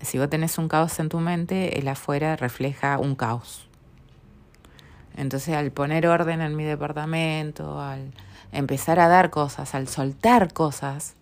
Si 0.00 0.18
vos 0.18 0.28
tenés 0.28 0.58
un 0.58 0.68
caos 0.68 0.98
en 1.00 1.08
tu 1.08 1.20
mente, 1.20 1.78
el 1.78 1.88
afuera 1.88 2.36
refleja 2.36 2.98
un 2.98 3.14
caos. 3.14 3.68
Entonces, 5.16 5.54
al 5.54 5.70
poner 5.70 6.06
orden 6.06 6.42
en 6.42 6.54
mi 6.54 6.64
departamento, 6.64 7.80
al 7.80 8.12
empezar 8.52 9.00
a 9.00 9.08
dar 9.08 9.30
cosas, 9.30 9.74
al 9.74 9.88
soltar 9.88 10.52
cosas, 10.52 11.14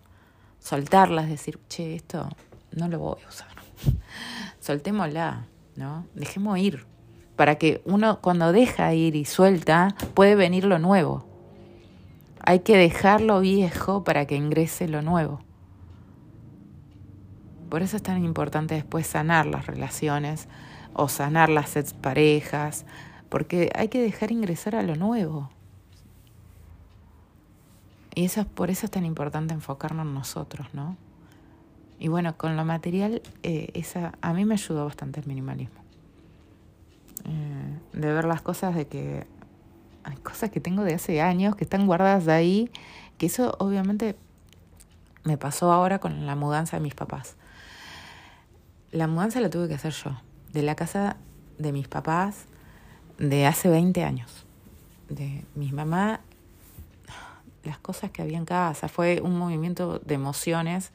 soltarlas, 0.59 1.29
decir, 1.29 1.59
che, 1.69 1.95
esto 1.95 2.29
no 2.71 2.89
lo 2.89 2.99
voy 2.99 3.21
a 3.25 3.29
usar. 3.29 3.47
Soltémosla, 4.59 5.45
¿no? 5.75 6.05
Dejemos 6.13 6.57
ir. 6.57 6.85
Para 7.35 7.55
que 7.55 7.81
uno 7.85 8.19
cuando 8.21 8.51
deja 8.51 8.93
ir 8.93 9.15
y 9.15 9.25
suelta, 9.25 9.95
puede 10.13 10.35
venir 10.35 10.65
lo 10.65 10.79
nuevo. 10.79 11.25
Hay 12.41 12.59
que 12.59 12.77
dejar 12.77 13.21
lo 13.21 13.39
viejo 13.39 14.03
para 14.03 14.25
que 14.25 14.35
ingrese 14.35 14.87
lo 14.87 15.01
nuevo. 15.01 15.44
Por 17.75 17.83
eso 17.83 17.97
es 17.97 18.03
tan 18.03 18.23
importante 18.23 18.73
después 18.73 19.05
sanar 19.05 19.47
las 19.47 19.67
relaciones 19.67 20.47
o 20.93 21.09
sanar 21.09 21.49
las 21.49 21.75
parejas, 21.99 22.85
porque 23.27 23.69
hay 23.75 23.89
que 23.89 24.01
dejar 24.01 24.31
ingresar 24.31 24.77
a 24.77 24.81
lo 24.81 24.95
nuevo. 24.95 25.49
Y 28.13 28.23
eso 28.23 28.39
es, 28.39 28.47
por 28.47 28.71
eso 28.71 28.85
es 28.85 28.91
tan 28.93 29.05
importante 29.05 29.53
enfocarnos 29.53 30.05
en 30.05 30.13
nosotros, 30.13 30.67
¿no? 30.71 30.95
Y 31.99 32.07
bueno, 32.07 32.37
con 32.37 32.55
lo 32.55 32.63
material, 32.63 33.21
eh, 33.43 33.71
esa, 33.73 34.13
a 34.21 34.31
mí 34.31 34.45
me 34.45 34.53
ayudó 34.53 34.85
bastante 34.85 35.19
el 35.19 35.27
minimalismo. 35.27 35.81
Eh, 37.25 37.79
de 37.91 38.13
ver 38.13 38.23
las 38.23 38.41
cosas 38.41 38.73
de 38.73 38.87
que 38.87 39.27
hay 40.05 40.15
cosas 40.15 40.49
que 40.49 40.61
tengo 40.61 40.83
de 40.85 40.93
hace 40.93 41.19
años 41.19 41.57
que 41.57 41.65
están 41.65 41.87
guardadas 41.87 42.29
ahí, 42.29 42.71
que 43.17 43.25
eso 43.25 43.53
obviamente 43.59 44.15
me 45.25 45.37
pasó 45.37 45.73
ahora 45.73 45.99
con 45.99 46.25
la 46.25 46.37
mudanza 46.37 46.77
de 46.77 46.81
mis 46.81 46.95
papás. 46.95 47.35
La 48.95 49.07
mudanza 49.07 49.41
la 49.41 49.49
tuve 49.49 49.67
que 49.67 49.73
hacer 49.73 49.91
yo, 49.91 50.21
de 50.53 50.61
la 50.61 50.75
casa 50.75 51.17
de 51.57 51.73
mis 51.73 51.89
papás 51.89 52.45
de 53.17 53.45
hace 53.45 53.67
20 53.67 54.05
años. 54.05 54.45
De 55.09 55.43
mi 55.53 55.73
mamá 55.73 56.21
las 57.65 57.77
cosas 57.77 58.09
que 58.11 58.21
había 58.21 58.37
en 58.37 58.45
casa. 58.45 58.87
Fue 58.87 59.19
un 59.21 59.37
movimiento 59.37 59.99
de 59.99 60.15
emociones 60.15 60.93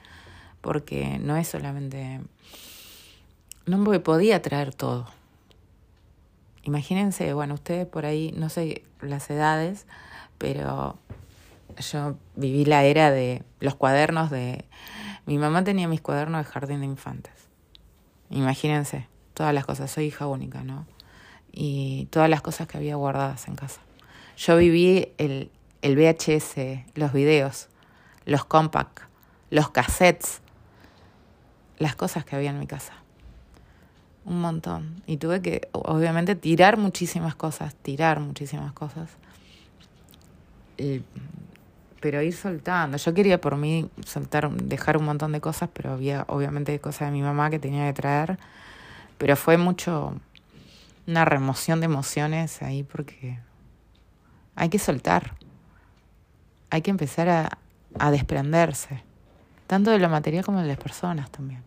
porque 0.62 1.18
no 1.18 1.36
es 1.36 1.48
solamente... 1.48 2.22
No 3.66 3.76
me 3.76 4.00
podía 4.00 4.40
traer 4.40 4.74
todo. 4.74 5.06
Imagínense, 6.62 7.34
bueno, 7.34 7.52
ustedes 7.52 7.86
por 7.86 8.06
ahí, 8.06 8.32
no 8.34 8.48
sé 8.48 8.82
las 9.02 9.28
edades, 9.28 9.84
pero 10.38 10.96
yo 11.76 12.16
viví 12.34 12.64
la 12.64 12.82
era 12.82 13.10
de 13.10 13.42
los 13.60 13.74
cuadernos 13.74 14.30
de... 14.30 14.64
Mi 15.26 15.36
mamá 15.36 15.64
tenía 15.64 15.86
mis 15.86 16.00
cuadernos 16.00 16.46
de 16.46 16.50
jardín 16.50 16.80
de 16.80 16.86
infantes. 16.86 17.39
Imagínense, 18.30 19.08
todas 19.34 19.52
las 19.52 19.66
cosas, 19.66 19.90
soy 19.90 20.06
hija 20.06 20.26
única, 20.26 20.62
¿no? 20.62 20.86
Y 21.52 22.06
todas 22.10 22.30
las 22.30 22.42
cosas 22.42 22.68
que 22.68 22.78
había 22.78 22.94
guardadas 22.94 23.48
en 23.48 23.56
casa. 23.56 23.80
Yo 24.36 24.56
viví 24.56 25.08
el, 25.18 25.50
el 25.82 25.96
VHS, 25.96 26.84
los 26.94 27.12
videos, 27.12 27.68
los 28.24 28.44
compact, 28.44 29.00
los 29.50 29.70
cassettes, 29.70 30.40
las 31.78 31.96
cosas 31.96 32.24
que 32.24 32.36
había 32.36 32.50
en 32.50 32.58
mi 32.60 32.66
casa. 32.66 32.92
Un 34.24 34.40
montón. 34.40 35.02
Y 35.06 35.16
tuve 35.16 35.42
que, 35.42 35.68
obviamente, 35.72 36.36
tirar 36.36 36.76
muchísimas 36.76 37.34
cosas, 37.34 37.74
tirar 37.74 38.20
muchísimas 38.20 38.72
cosas. 38.72 39.10
Pero 42.00 42.22
ir 42.22 42.34
soltando. 42.34 42.96
Yo 42.96 43.14
quería 43.14 43.40
por 43.40 43.56
mí 43.56 43.88
soltar, 44.04 44.50
dejar 44.50 44.96
un 44.96 45.04
montón 45.04 45.32
de 45.32 45.40
cosas, 45.40 45.68
pero 45.72 45.92
había 45.92 46.24
obviamente 46.28 46.78
cosas 46.80 47.08
de 47.08 47.12
mi 47.12 47.22
mamá 47.22 47.50
que 47.50 47.58
tenía 47.58 47.86
que 47.86 47.92
traer. 47.94 48.38
Pero 49.18 49.36
fue 49.36 49.56
mucho 49.56 50.14
una 51.06 51.24
remoción 51.24 51.80
de 51.80 51.86
emociones 51.86 52.62
ahí 52.62 52.82
porque 52.82 53.38
hay 54.54 54.68
que 54.68 54.78
soltar 54.78 55.34
hay 56.70 56.82
que 56.82 56.90
empezar 56.90 57.28
a, 57.28 57.58
a 57.98 58.10
desprenderse, 58.10 59.02
tanto 59.66 59.90
de 59.90 59.98
lo 59.98 60.08
material 60.08 60.44
como 60.44 60.60
de 60.60 60.68
las 60.68 60.78
personas 60.78 61.30
también. 61.30 61.62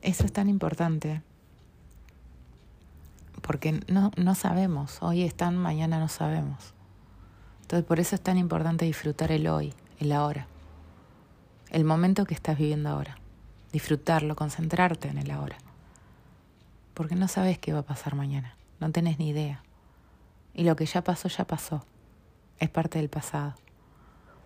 Eso 0.00 0.24
es 0.24 0.32
tan 0.32 0.48
importante, 0.48 1.22
porque 3.42 3.80
no, 3.88 4.10
no 4.16 4.34
sabemos, 4.34 4.98
hoy 5.02 5.22
están, 5.22 5.56
mañana 5.56 5.98
no 5.98 6.08
sabemos. 6.08 6.74
Entonces 7.72 7.88
por 7.88 8.00
eso 8.00 8.14
es 8.16 8.20
tan 8.20 8.36
importante 8.36 8.84
disfrutar 8.84 9.32
el 9.32 9.46
hoy, 9.48 9.72
el 9.98 10.12
ahora, 10.12 10.46
el 11.70 11.84
momento 11.84 12.26
que 12.26 12.34
estás 12.34 12.58
viviendo 12.58 12.90
ahora, 12.90 13.16
disfrutarlo, 13.72 14.36
concentrarte 14.36 15.08
en 15.08 15.16
el 15.16 15.30
ahora, 15.30 15.56
porque 16.92 17.14
no 17.14 17.28
sabes 17.28 17.56
qué 17.56 17.72
va 17.72 17.78
a 17.78 17.86
pasar 17.86 18.14
mañana, 18.14 18.58
no 18.78 18.92
tenés 18.92 19.18
ni 19.18 19.30
idea. 19.30 19.62
Y 20.52 20.64
lo 20.64 20.76
que 20.76 20.84
ya 20.84 21.02
pasó, 21.02 21.28
ya 21.28 21.46
pasó 21.46 21.82
es 22.58 22.68
parte 22.68 22.98
del 22.98 23.08
pasado. 23.08 23.54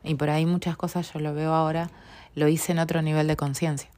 Y 0.05 0.15
por 0.15 0.31
ahí 0.31 0.47
muchas 0.47 0.77
cosas 0.77 1.13
yo 1.13 1.19
lo 1.19 1.35
veo 1.35 1.53
ahora, 1.53 1.91
lo 2.37 2.47
hice 2.47 2.71
en 2.71 2.79
otro 2.79 3.03
nivel 3.03 3.27
de 3.27 3.35
conciencia. 3.35 3.91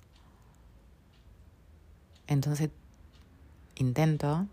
Entonces 2.29 2.71
intento, 3.75 4.47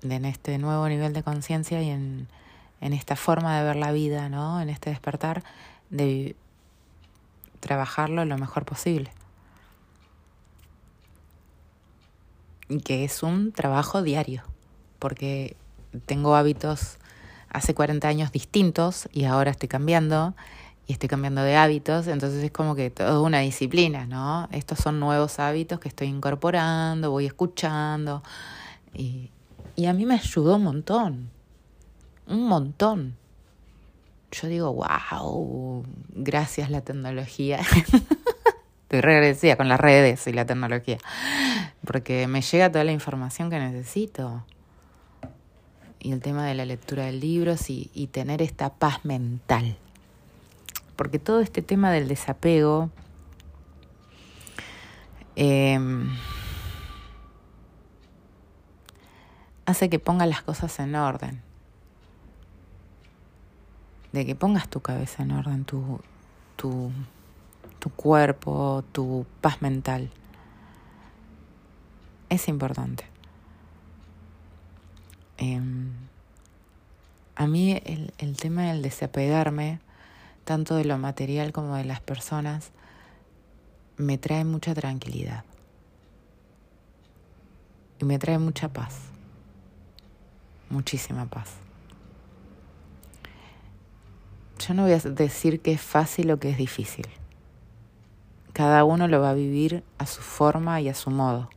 en 0.00 0.24
este 0.24 0.56
nuevo 0.56 0.88
nivel 0.88 1.12
de 1.12 1.22
conciencia 1.22 1.82
y 1.82 1.90
en, 1.90 2.28
en 2.80 2.92
esta 2.92 3.16
forma 3.16 3.58
de 3.58 3.64
ver 3.64 3.76
la 3.76 3.92
vida, 3.92 4.28
¿no? 4.28 4.60
En 4.60 4.68
este 4.68 4.90
despertar, 4.90 5.42
de 5.90 6.36
trabajarlo 7.60 8.24
lo 8.24 8.38
mejor 8.38 8.64
posible. 8.64 9.10
Y 12.68 12.80
que 12.80 13.04
es 13.04 13.22
un 13.22 13.52
trabajo 13.52 14.02
diario, 14.02 14.42
porque 14.98 15.56
tengo 16.06 16.34
hábitos 16.34 16.98
hace 17.48 17.74
40 17.74 18.06
años 18.08 18.32
distintos 18.32 19.08
y 19.12 19.24
ahora 19.24 19.50
estoy 19.50 19.68
cambiando 19.68 20.34
y 20.86 20.92
estoy 20.92 21.08
cambiando 21.08 21.42
de 21.42 21.56
hábitos, 21.56 22.06
entonces 22.06 22.44
es 22.44 22.52
como 22.52 22.74
que 22.74 22.90
todo 22.90 23.22
una 23.22 23.40
disciplina, 23.40 24.06
¿no? 24.06 24.48
Estos 24.52 24.78
son 24.78 25.00
nuevos 25.00 25.40
hábitos 25.40 25.80
que 25.80 25.88
estoy 25.88 26.08
incorporando, 26.08 27.10
voy 27.10 27.26
escuchando 27.26 28.22
y, 28.94 29.30
y 29.74 29.86
a 29.86 29.92
mí 29.92 30.06
me 30.06 30.14
ayudó 30.14 30.56
un 30.56 30.64
montón, 30.64 31.30
un 32.26 32.48
montón. 32.48 33.16
Yo 34.32 34.48
digo, 34.48 34.72
wow, 34.72 35.84
gracias 36.10 36.70
la 36.70 36.80
tecnología. 36.80 37.60
Estoy 38.82 39.00
regresía 39.00 39.56
con 39.56 39.68
las 39.68 39.80
redes 39.80 40.26
y 40.28 40.32
la 40.32 40.46
tecnología, 40.46 40.98
porque 41.84 42.28
me 42.28 42.40
llega 42.40 42.70
toda 42.70 42.84
la 42.84 42.92
información 42.92 43.50
que 43.50 43.58
necesito 43.58 44.44
y 45.98 46.12
el 46.12 46.20
tema 46.20 46.46
de 46.46 46.54
la 46.54 46.64
lectura 46.64 47.06
de 47.06 47.12
libros 47.12 47.68
y, 47.68 48.08
tener 48.12 48.42
esta 48.42 48.72
paz 48.72 49.04
mental. 49.04 49.76
Porque 50.94 51.18
todo 51.18 51.40
este 51.40 51.62
tema 51.62 51.90
del 51.90 52.06
desapego 52.06 52.90
em, 55.34 56.08
hace 59.64 59.90
que 59.90 59.98
pongas 59.98 60.28
las 60.28 60.42
cosas 60.42 60.78
en 60.78 60.94
orden. 60.94 61.45
De 64.16 64.24
que 64.24 64.34
pongas 64.34 64.70
tu 64.70 64.80
cabeza 64.80 65.24
en 65.24 65.32
orden, 65.32 65.66
tu, 65.66 66.00
tu, 66.56 66.90
tu 67.78 67.90
cuerpo, 67.90 68.82
tu 68.92 69.26
paz 69.42 69.60
mental. 69.60 70.10
Es 72.30 72.48
importante. 72.48 73.04
Em, 75.36 75.92
a 77.34 77.46
mí 77.46 77.78
el, 77.84 78.14
el 78.16 78.38
tema 78.38 78.62
del 78.62 78.80
desapegarme, 78.80 79.80
tanto 80.46 80.76
de 80.76 80.86
lo 80.86 80.96
material 80.96 81.52
como 81.52 81.76
de 81.76 81.84
las 81.84 82.00
personas, 82.00 82.70
me 83.98 84.16
trae 84.16 84.46
mucha 84.46 84.72
tranquilidad. 84.72 85.44
Y 87.98 88.06
me 88.06 88.18
trae 88.18 88.38
mucha 88.38 88.70
paz. 88.70 88.96
Muchísima 90.70 91.26
paz. 91.26 91.65
Yo 94.58 94.74
no 94.74 94.82
voy 94.82 94.92
a 94.92 94.98
decir 94.98 95.60
que 95.60 95.72
es 95.72 95.80
fácil 95.80 96.30
o 96.30 96.38
que 96.38 96.50
es 96.50 96.56
difícil. 96.56 97.06
Cada 98.52 98.84
uno 98.84 99.06
lo 99.06 99.20
va 99.20 99.30
a 99.30 99.34
vivir 99.34 99.84
a 99.98 100.06
su 100.06 100.22
forma 100.22 100.80
y 100.80 100.88
a 100.88 100.94
su 100.94 101.10
modo. 101.10 101.50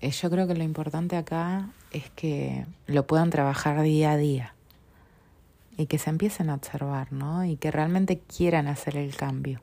Eh, 0.00 0.10
yo 0.10 0.30
creo 0.30 0.46
que 0.46 0.54
lo 0.54 0.62
importante 0.62 1.16
acá 1.16 1.70
es 1.90 2.10
que 2.10 2.66
lo 2.86 3.06
puedan 3.06 3.30
trabajar 3.30 3.82
día 3.82 4.12
a 4.12 4.16
día 4.16 4.54
y 5.76 5.86
que 5.86 5.98
se 5.98 6.10
empiecen 6.10 6.50
a 6.50 6.54
observar, 6.54 7.12
¿no? 7.12 7.44
Y 7.44 7.56
que 7.56 7.70
realmente 7.70 8.20
quieran 8.20 8.68
hacer 8.68 8.96
el 8.96 9.16
cambio. 9.16 9.60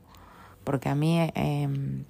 Porque 0.63 0.89
a 0.89 0.95
mí 0.95 1.19
eh, 1.33 2.03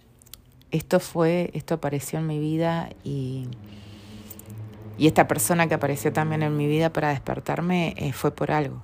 esto 0.72 1.00
fue, 1.00 1.52
esto 1.54 1.76
apareció 1.76 2.20
en 2.20 2.28
mi 2.28 2.40
vida 2.40 2.90
y, 3.04 3.48
y 4.98 5.08
esta 5.08 5.28
persona 5.28 5.68
que 5.68 5.76
apareció 5.76 6.12
también 6.12 6.42
en 6.42 6.58
mi 6.58 6.68
vida 6.68 6.92
para 6.92 7.10
despertarme 7.10 7.94
eh, 7.98 8.14
fue 8.14 8.32
por 8.32 8.52
algo. 8.52 8.84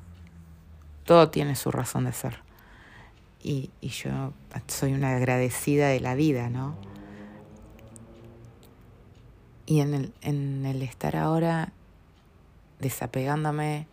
Todo 1.10 1.32
tiene 1.32 1.56
su 1.56 1.72
razón 1.72 2.06
de 2.06 2.13
ser. 2.13 2.38
Y, 3.41 3.72
yo 3.82 4.32
soy 4.67 4.93
una 4.93 5.15
agradecida 5.15 5.88
de 5.88 6.00
la 6.00 6.13
vida, 6.13 6.52
¿no? 6.52 6.76
Y 9.65 9.80
en 9.80 9.95
el, 9.95 10.13
en 10.22 10.67
el 10.67 10.84
estar 10.84 11.15
ahora 11.15 11.74
desapegándome 12.78 13.88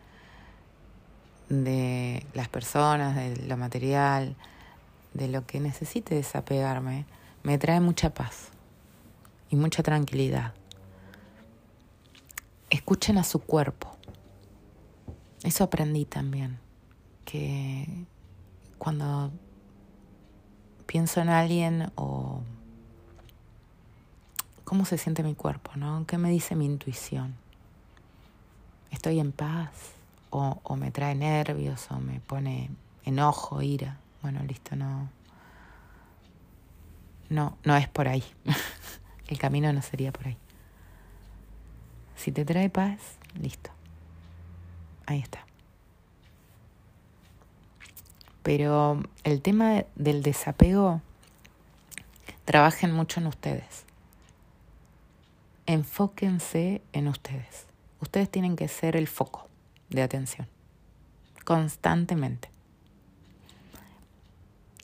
de 1.49 2.23
las 2.35 2.49
personas, 2.49 3.15
de 3.15 3.47
lo 3.47 3.57
material, 3.57 4.35
de 5.15 5.27
lo 5.27 5.43
que 5.47 5.59
necesite 5.59 6.13
desapegarme, 6.13 7.07
me 7.41 7.57
trae 7.57 7.79
mucha 7.79 8.13
paz 8.13 8.49
y 9.49 9.55
mucha 9.55 9.81
tranquilidad. 9.81 10.53
Escuchen 12.69 13.17
a 13.17 13.23
su 13.23 13.39
cuerpo. 13.39 13.97
Eso 15.41 15.63
aprendí 15.63 16.05
también, 16.05 16.59
que 17.27 17.85
cuando 18.77 19.31
pienso 20.85 21.19
en 21.19 21.27
alguien 21.27 21.91
o 21.95 22.41
cómo 24.63 24.85
se 24.85 24.97
siente 24.97 25.23
mi 25.23 25.35
cuerpo, 25.35 25.71
¿no? 25.75 26.05
¿Qué 26.07 26.17
me 26.17 26.29
dice 26.29 26.55
mi 26.55 26.65
intuición? 26.65 27.35
¿Estoy 28.91 29.19
en 29.19 29.33
paz? 29.33 29.71
O, 30.29 30.59
o 30.63 30.75
me 30.77 30.89
trae 30.89 31.15
nervios 31.15 31.87
o 31.91 31.99
me 31.99 32.21
pone 32.21 32.69
enojo, 33.03 33.61
ira. 33.61 33.97
Bueno, 34.21 34.41
listo, 34.43 34.77
no, 34.77 35.09
no, 37.29 37.57
no 37.65 37.75
es 37.75 37.89
por 37.89 38.07
ahí. 38.07 38.23
El 39.27 39.37
camino 39.37 39.71
no 39.73 39.81
sería 39.81 40.13
por 40.13 40.27
ahí. 40.27 40.37
Si 42.15 42.31
te 42.31 42.45
trae 42.45 42.69
paz, 42.69 43.17
listo. 43.37 43.69
Ahí 45.05 45.19
está. 45.19 45.46
Pero 48.47 49.03
el 49.25 49.41
tema 49.41 49.83
del 49.95 50.23
desapego, 50.23 51.01
trabajen 52.45 52.93
mucho 52.93 53.19
en 53.19 53.27
ustedes. 53.27 53.83
Enfóquense 55.65 56.81
en 56.93 57.09
ustedes. 57.09 57.65
Ustedes 57.99 58.31
tienen 58.31 58.55
que 58.55 58.69
ser 58.69 58.95
el 58.95 59.09
foco 59.09 59.49
de 59.89 60.01
atención, 60.01 60.47
constantemente. 61.43 62.49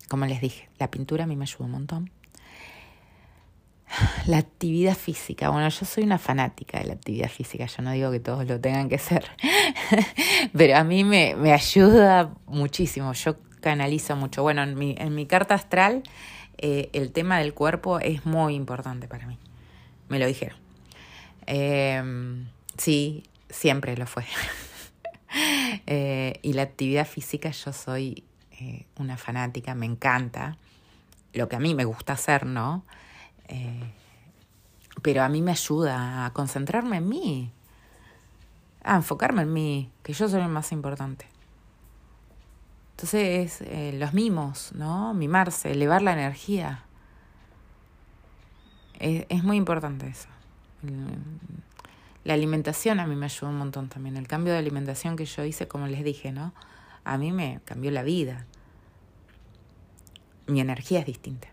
Como 0.09 0.25
les 0.25 0.41
dije, 0.41 0.67
la 0.77 0.91
pintura 0.91 1.23
a 1.23 1.27
mí 1.27 1.37
me 1.37 1.45
ayuda 1.45 1.63
un 1.63 1.71
montón 1.71 2.11
la 4.25 4.39
actividad 4.39 4.95
física. 4.95 5.49
Bueno, 5.49 5.69
yo 5.69 5.85
soy 5.85 6.03
una 6.03 6.17
fanática 6.17 6.79
de 6.79 6.85
la 6.85 6.93
actividad 6.93 7.29
física, 7.29 7.65
yo 7.65 7.81
no 7.81 7.91
digo 7.91 8.11
que 8.11 8.19
todos 8.19 8.45
lo 8.45 8.59
tengan 8.59 8.89
que 8.89 8.97
ser, 8.97 9.25
pero 10.53 10.77
a 10.77 10.83
mí 10.83 11.03
me, 11.03 11.35
me, 11.35 11.53
ayuda 11.53 12.33
muchísimo, 12.47 13.13
yo 13.13 13.37
canalizo 13.63 14.15
mucho. 14.15 14.43
Bueno, 14.43 14.61
en 14.61 14.77
mi, 14.77 14.95
en 14.99 15.15
mi 15.15 15.25
carta 15.25 15.55
astral 15.55 16.03
eh, 16.59 16.91
el 16.93 17.11
tema 17.11 17.39
del 17.39 17.55
cuerpo 17.55 17.99
es 17.99 18.25
muy 18.25 18.53
importante 18.53 19.07
para 19.07 19.25
mí, 19.25 19.39
me 20.09 20.19
lo 20.19 20.27
dijeron. 20.27 20.63
Eh, 21.47 22.45
sí, 22.77 23.23
siempre 23.49 23.97
lo 23.97 24.05
fue. 24.05 24.25
eh, 25.87 26.39
y 26.41 26.53
la 26.53 26.63
actividad 26.63 27.07
física 27.07 27.49
yo 27.49 27.73
soy 27.73 28.23
eh, 28.59 28.85
una 28.97 29.17
fanática, 29.17 29.75
me 29.75 29.85
encanta, 29.85 30.57
lo 31.33 31.49
que 31.49 31.55
a 31.55 31.59
mí 31.59 31.73
me 31.73 31.85
gusta 31.85 32.13
hacer, 32.13 32.45
¿no? 32.45 32.85
Pero 35.01 35.23
a 35.23 35.29
mí 35.29 35.41
me 35.41 35.51
ayuda 35.51 36.25
a 36.25 36.33
concentrarme 36.33 36.97
en 36.97 37.09
mí, 37.09 37.51
a 38.83 38.95
enfocarme 38.95 39.41
en 39.43 39.53
mí, 39.53 39.91
que 40.01 40.13
yo 40.13 40.27
soy 40.29 40.41
el 40.41 40.47
más 40.47 40.71
importante. 40.71 41.32
Entonces, 42.93 43.61
eh, 43.61 43.95
los 43.97 44.13
mimos, 44.13 44.71
¿no? 44.73 45.13
Mimarse, 45.13 45.71
elevar 45.71 46.01
la 46.01 46.13
energía. 46.13 46.85
Es, 48.99 49.25
es, 49.29 49.43
muy 49.43 49.57
importante 49.57 50.07
eso. 50.07 50.29
La 52.23 52.35
alimentación 52.35 52.99
a 52.99 53.07
mí 53.07 53.15
me 53.15 53.25
ayudó 53.25 53.49
un 53.49 53.57
montón 53.57 53.89
también. 53.89 54.15
El 54.15 54.27
cambio 54.27 54.53
de 54.53 54.59
alimentación 54.59 55.15
que 55.15 55.25
yo 55.25 55.43
hice, 55.43 55.67
como 55.67 55.87
les 55.87 56.03
dije, 56.03 56.31
¿no? 56.31 56.53
A 57.03 57.17
mí 57.17 57.31
me 57.31 57.59
cambió 57.65 57.91
la 57.91 58.03
vida. 58.03 58.45
Mi 60.45 60.61
energía 60.61 60.99
es 60.99 61.05
distinta. 61.05 61.47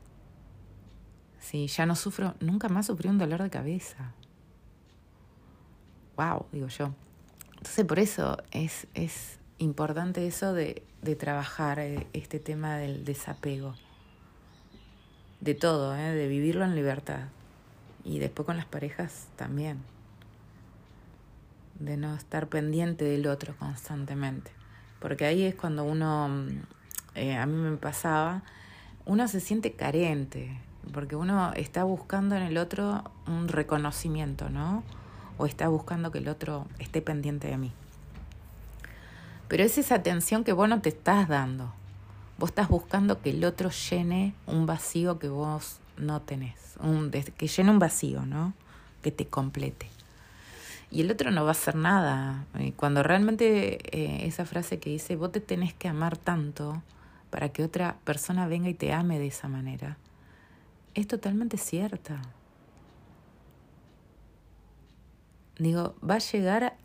Sí, 1.40 1.66
ya 1.66 1.86
no 1.86 1.96
sufro, 1.96 2.34
nunca 2.38 2.68
más 2.68 2.86
sufrí 2.86 3.08
un 3.08 3.18
dolor 3.18 3.42
de 3.42 3.50
cabeza. 3.50 4.12
Wow, 6.16 6.46
digo 6.52 6.68
yo. 6.68 6.94
Entonces 7.56 7.84
por 7.86 7.98
eso 7.98 8.36
es, 8.52 8.86
es 8.94 9.39
importante 9.60 10.26
eso 10.26 10.52
de, 10.52 10.82
de 11.02 11.14
trabajar 11.14 11.78
eh, 11.78 12.06
este 12.12 12.40
tema 12.40 12.76
del 12.76 13.04
desapego. 13.04 13.74
De 15.40 15.54
todo, 15.54 15.94
¿eh? 15.94 16.12
de 16.12 16.28
vivirlo 16.28 16.64
en 16.64 16.74
libertad. 16.74 17.28
Y 18.04 18.18
después 18.18 18.46
con 18.46 18.56
las 18.56 18.66
parejas 18.66 19.28
también. 19.36 19.78
De 21.78 21.96
no 21.96 22.14
estar 22.14 22.48
pendiente 22.48 23.04
del 23.04 23.26
otro 23.26 23.54
constantemente. 23.56 24.50
Porque 24.98 25.24
ahí 25.24 25.44
es 25.44 25.54
cuando 25.54 25.84
uno, 25.84 26.28
eh, 27.14 27.36
a 27.36 27.46
mí 27.46 27.54
me 27.54 27.76
pasaba, 27.76 28.42
uno 29.06 29.28
se 29.28 29.40
siente 29.40 29.72
carente 29.72 30.58
porque 30.92 31.16
uno 31.16 31.52
está 31.54 31.84
buscando 31.84 32.34
en 32.36 32.42
el 32.42 32.58
otro 32.58 33.04
un 33.26 33.48
reconocimiento, 33.48 34.48
¿no? 34.48 34.82
O 35.38 35.46
está 35.46 35.68
buscando 35.68 36.10
que 36.10 36.18
el 36.18 36.28
otro 36.28 36.66
esté 36.78 37.00
pendiente 37.02 37.48
de 37.48 37.56
mí. 37.56 37.72
Pero 39.50 39.64
es 39.64 39.76
esa 39.76 39.96
atención 39.96 40.44
que 40.44 40.54
vos 40.54 40.66
no 40.66 40.80
te 40.80 40.88
estás 40.88 41.28
dando. 41.28 41.70
Vos 42.38 42.48
estás 42.48 42.68
buscando 42.68 43.20
que 43.20 43.30
el 43.30 43.44
otro 43.44 43.68
llene 43.68 44.32
un 44.46 44.64
vacío 44.64 45.18
que 45.18 45.28
vos 45.28 45.80
no 45.98 46.22
tenés, 46.22 46.76
un, 46.80 47.10
que 47.10 47.46
llene 47.46 47.70
un 47.70 47.78
vacío, 47.78 48.24
¿no? 48.24 48.54
Que 49.02 49.10
te 49.10 49.26
complete. 49.26 49.88
Y 50.90 51.02
el 51.02 51.10
otro 51.10 51.30
no 51.30 51.42
va 51.42 51.50
a 51.50 51.52
hacer 51.52 51.74
nada. 51.74 52.46
Cuando 52.76 53.02
realmente 53.02 53.78
eh, 53.94 54.26
esa 54.26 54.46
frase 54.46 54.78
que 54.78 54.88
dice, 54.88 55.16
vos 55.16 55.32
te 55.32 55.40
tenés 55.40 55.74
que 55.74 55.88
amar 55.88 56.16
tanto 56.16 56.82
para 57.28 57.50
que 57.50 57.62
otra 57.62 57.96
persona 58.04 58.48
venga 58.48 58.70
y 58.70 58.74
te 58.74 58.94
ame 58.94 59.18
de 59.18 59.26
esa 59.26 59.48
manera 59.48 59.98
es 60.94 61.06
totalmente 61.06 61.56
cierta. 61.56 62.20
Digo, 65.58 65.94
va 66.08 66.14
a 66.14 66.18
llegar 66.18 66.76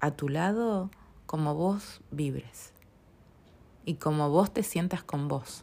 a 0.00 0.10
tu 0.10 0.28
lado 0.28 0.90
como 1.28 1.54
vos 1.54 2.00
vibres 2.10 2.72
y 3.84 3.96
como 3.96 4.30
vos 4.30 4.50
te 4.50 4.62
sientas 4.62 5.02
con 5.02 5.28
vos. 5.28 5.62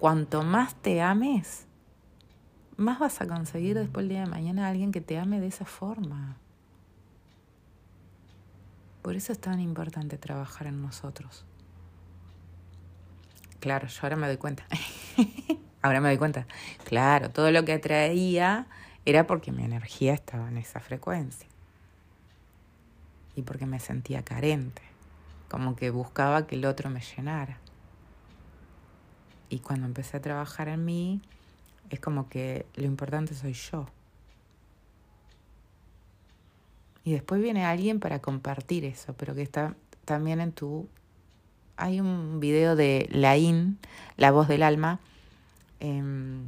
Cuanto 0.00 0.42
más 0.42 0.74
te 0.74 1.02
ames, 1.02 1.66
más 2.78 2.98
vas 2.98 3.20
a 3.20 3.26
conseguir 3.26 3.76
después 3.78 4.04
el 4.04 4.08
día 4.08 4.20
de 4.22 4.30
mañana 4.30 4.66
a 4.66 4.70
alguien 4.70 4.90
que 4.90 5.02
te 5.02 5.18
ame 5.18 5.38
de 5.38 5.48
esa 5.48 5.66
forma. 5.66 6.38
Por 9.02 9.14
eso 9.14 9.32
es 9.32 9.38
tan 9.38 9.60
importante 9.60 10.16
trabajar 10.16 10.66
en 10.66 10.80
nosotros. 10.80 11.44
Claro, 13.60 13.88
yo 13.88 14.00
ahora 14.02 14.16
me 14.16 14.28
doy 14.28 14.38
cuenta. 14.38 14.64
Ahora 15.82 16.00
me 16.00 16.10
doy 16.10 16.16
cuenta. 16.16 16.46
Claro, 16.84 17.30
todo 17.30 17.50
lo 17.50 17.64
que 17.64 17.72
atraía 17.72 18.68
era 19.04 19.26
porque 19.26 19.50
mi 19.50 19.64
energía 19.64 20.14
estaba 20.14 20.48
en 20.48 20.58
esa 20.58 20.78
frecuencia. 20.78 21.48
y 23.34 23.42
porque 23.42 23.66
me 23.66 23.80
sentía 23.80 24.22
carente, 24.22 24.82
como 25.52 25.76
que 25.76 25.90
buscaba 25.90 26.46
que 26.46 26.54
el 26.54 26.64
otro 26.64 26.88
me 26.88 27.02
llenara. 27.02 27.58
Y 29.50 29.58
cuando 29.58 29.86
empecé 29.86 30.16
a 30.16 30.22
trabajar 30.22 30.68
en 30.68 30.82
mí, 30.82 31.20
es 31.90 32.00
como 32.00 32.30
que 32.30 32.64
lo 32.74 32.86
importante 32.86 33.34
soy 33.34 33.52
yo. 33.52 33.86
Y 37.04 37.12
después 37.12 37.42
viene 37.42 37.66
alguien 37.66 38.00
para 38.00 38.20
compartir 38.20 38.86
eso, 38.86 39.12
pero 39.12 39.34
que 39.34 39.42
está 39.42 39.76
también 40.06 40.40
en 40.40 40.52
tu... 40.52 40.88
Hay 41.76 42.00
un 42.00 42.40
video 42.40 42.74
de 42.74 43.06
Laín, 43.12 43.78
La 44.16 44.30
voz 44.30 44.48
del 44.48 44.62
alma. 44.62 45.00
Em, 45.80 46.46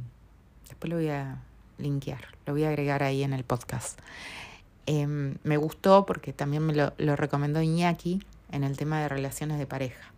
después 0.67 0.89
lo 0.89 0.95
voy 0.95 1.09
a 1.09 1.43
linkear, 1.77 2.25
lo 2.47 2.53
voy 2.53 2.63
a 2.63 2.69
agregar 2.69 3.03
ahí 3.03 3.21
en 3.21 3.33
el 3.33 3.43
podcast. 3.43 3.99
Em, 4.87 5.37
me 5.43 5.57
gustó 5.57 6.07
porque 6.07 6.33
también 6.33 6.65
me 6.65 6.73
lo, 6.73 6.93
lo, 6.97 7.15
recomendó 7.15 7.61
Iñaki 7.61 8.23
en 8.55 8.63
el 8.63 8.77
tema 8.77 9.01
de 9.01 9.09
relaciones 9.09 9.59
de 9.59 9.67
pareja. 9.67 10.11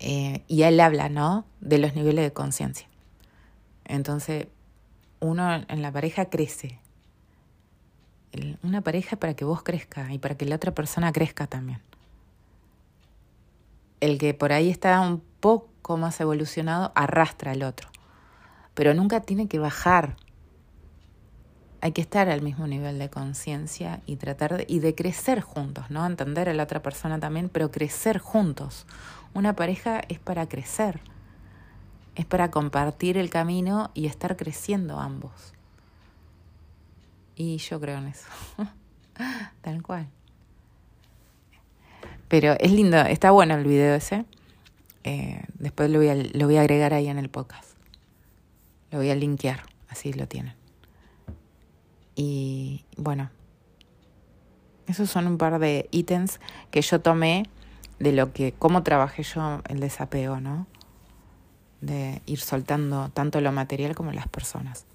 Eh, 0.00 0.42
y 0.48 0.62
él 0.62 0.80
habla, 0.80 1.08
¿no? 1.08 1.46
De 1.60 1.78
los 1.78 1.94
niveles 1.94 2.24
de 2.24 2.32
conciencia. 2.32 2.88
Entonces, 3.84 4.48
uno 5.20 5.64
en 5.68 5.82
la 5.82 5.92
pareja 5.92 6.26
crece. 6.26 6.78
Una 8.62 8.80
pareja 8.80 9.16
para 9.16 9.34
que 9.34 9.44
vos 9.44 9.62
crezca 9.62 10.12
y 10.12 10.18
para 10.18 10.36
que 10.36 10.44
la 10.44 10.56
otra 10.56 10.74
persona 10.74 11.12
crezca 11.12 11.46
también. 11.46 11.80
El 14.00 14.18
que 14.18 14.34
por 14.34 14.52
ahí 14.52 14.70
está 14.70 15.00
un 15.00 15.22
poco 15.40 15.96
más 15.96 16.20
evolucionado 16.20 16.92
arrastra 16.94 17.52
al 17.52 17.62
otro, 17.62 17.88
pero 18.74 18.92
nunca 18.92 19.20
tiene 19.20 19.46
que 19.46 19.60
bajar 19.60 20.16
hay 21.84 21.92
que 21.92 22.00
estar 22.00 22.30
al 22.30 22.40
mismo 22.40 22.66
nivel 22.66 22.98
de 22.98 23.10
conciencia 23.10 24.00
y 24.06 24.16
tratar 24.16 24.56
de, 24.56 24.64
y 24.66 24.78
de 24.78 24.94
crecer 24.94 25.42
juntos, 25.42 25.90
¿no? 25.90 26.06
Entender 26.06 26.48
a 26.48 26.54
la 26.54 26.62
otra 26.62 26.80
persona 26.80 27.20
también, 27.20 27.50
pero 27.50 27.70
crecer 27.70 28.16
juntos. 28.16 28.86
Una 29.34 29.54
pareja 29.54 30.00
es 30.08 30.18
para 30.18 30.48
crecer, 30.48 31.02
es 32.14 32.24
para 32.24 32.50
compartir 32.50 33.18
el 33.18 33.28
camino 33.28 33.90
y 33.92 34.06
estar 34.06 34.34
creciendo 34.38 34.98
ambos. 34.98 35.52
Y 37.36 37.58
yo 37.58 37.78
creo 37.78 37.98
en 37.98 38.06
eso, 38.06 38.28
tal 39.60 39.82
cual. 39.82 40.08
Pero 42.28 42.56
es 42.60 42.72
lindo, 42.72 42.96
está 42.96 43.30
bueno 43.30 43.56
el 43.56 43.64
video 43.64 43.94
ese. 43.94 44.24
Eh, 45.02 45.44
después 45.58 45.90
lo 45.90 45.98
voy, 45.98 46.08
a, 46.08 46.14
lo 46.14 46.46
voy 46.46 46.56
a 46.56 46.62
agregar 46.62 46.94
ahí 46.94 47.08
en 47.08 47.18
el 47.18 47.28
podcast. 47.28 47.76
Lo 48.90 48.96
voy 48.96 49.10
a 49.10 49.14
linkear, 49.14 49.64
así 49.90 50.14
lo 50.14 50.26
tienen. 50.26 50.63
Y 52.16 52.84
bueno, 52.96 53.30
esos 54.86 55.10
son 55.10 55.26
un 55.26 55.38
par 55.38 55.58
de 55.58 55.88
ítems 55.90 56.40
que 56.70 56.82
yo 56.82 57.00
tomé 57.00 57.44
de 57.98 58.12
lo 58.12 58.32
que, 58.32 58.52
cómo 58.52 58.82
trabajé 58.82 59.22
yo 59.22 59.62
el 59.68 59.80
desapego, 59.80 60.40
¿no? 60.40 60.66
De 61.80 62.22
ir 62.26 62.40
soltando 62.40 63.08
tanto 63.10 63.40
lo 63.40 63.52
material 63.52 63.94
como 63.94 64.12
las 64.12 64.28
personas. 64.28 64.86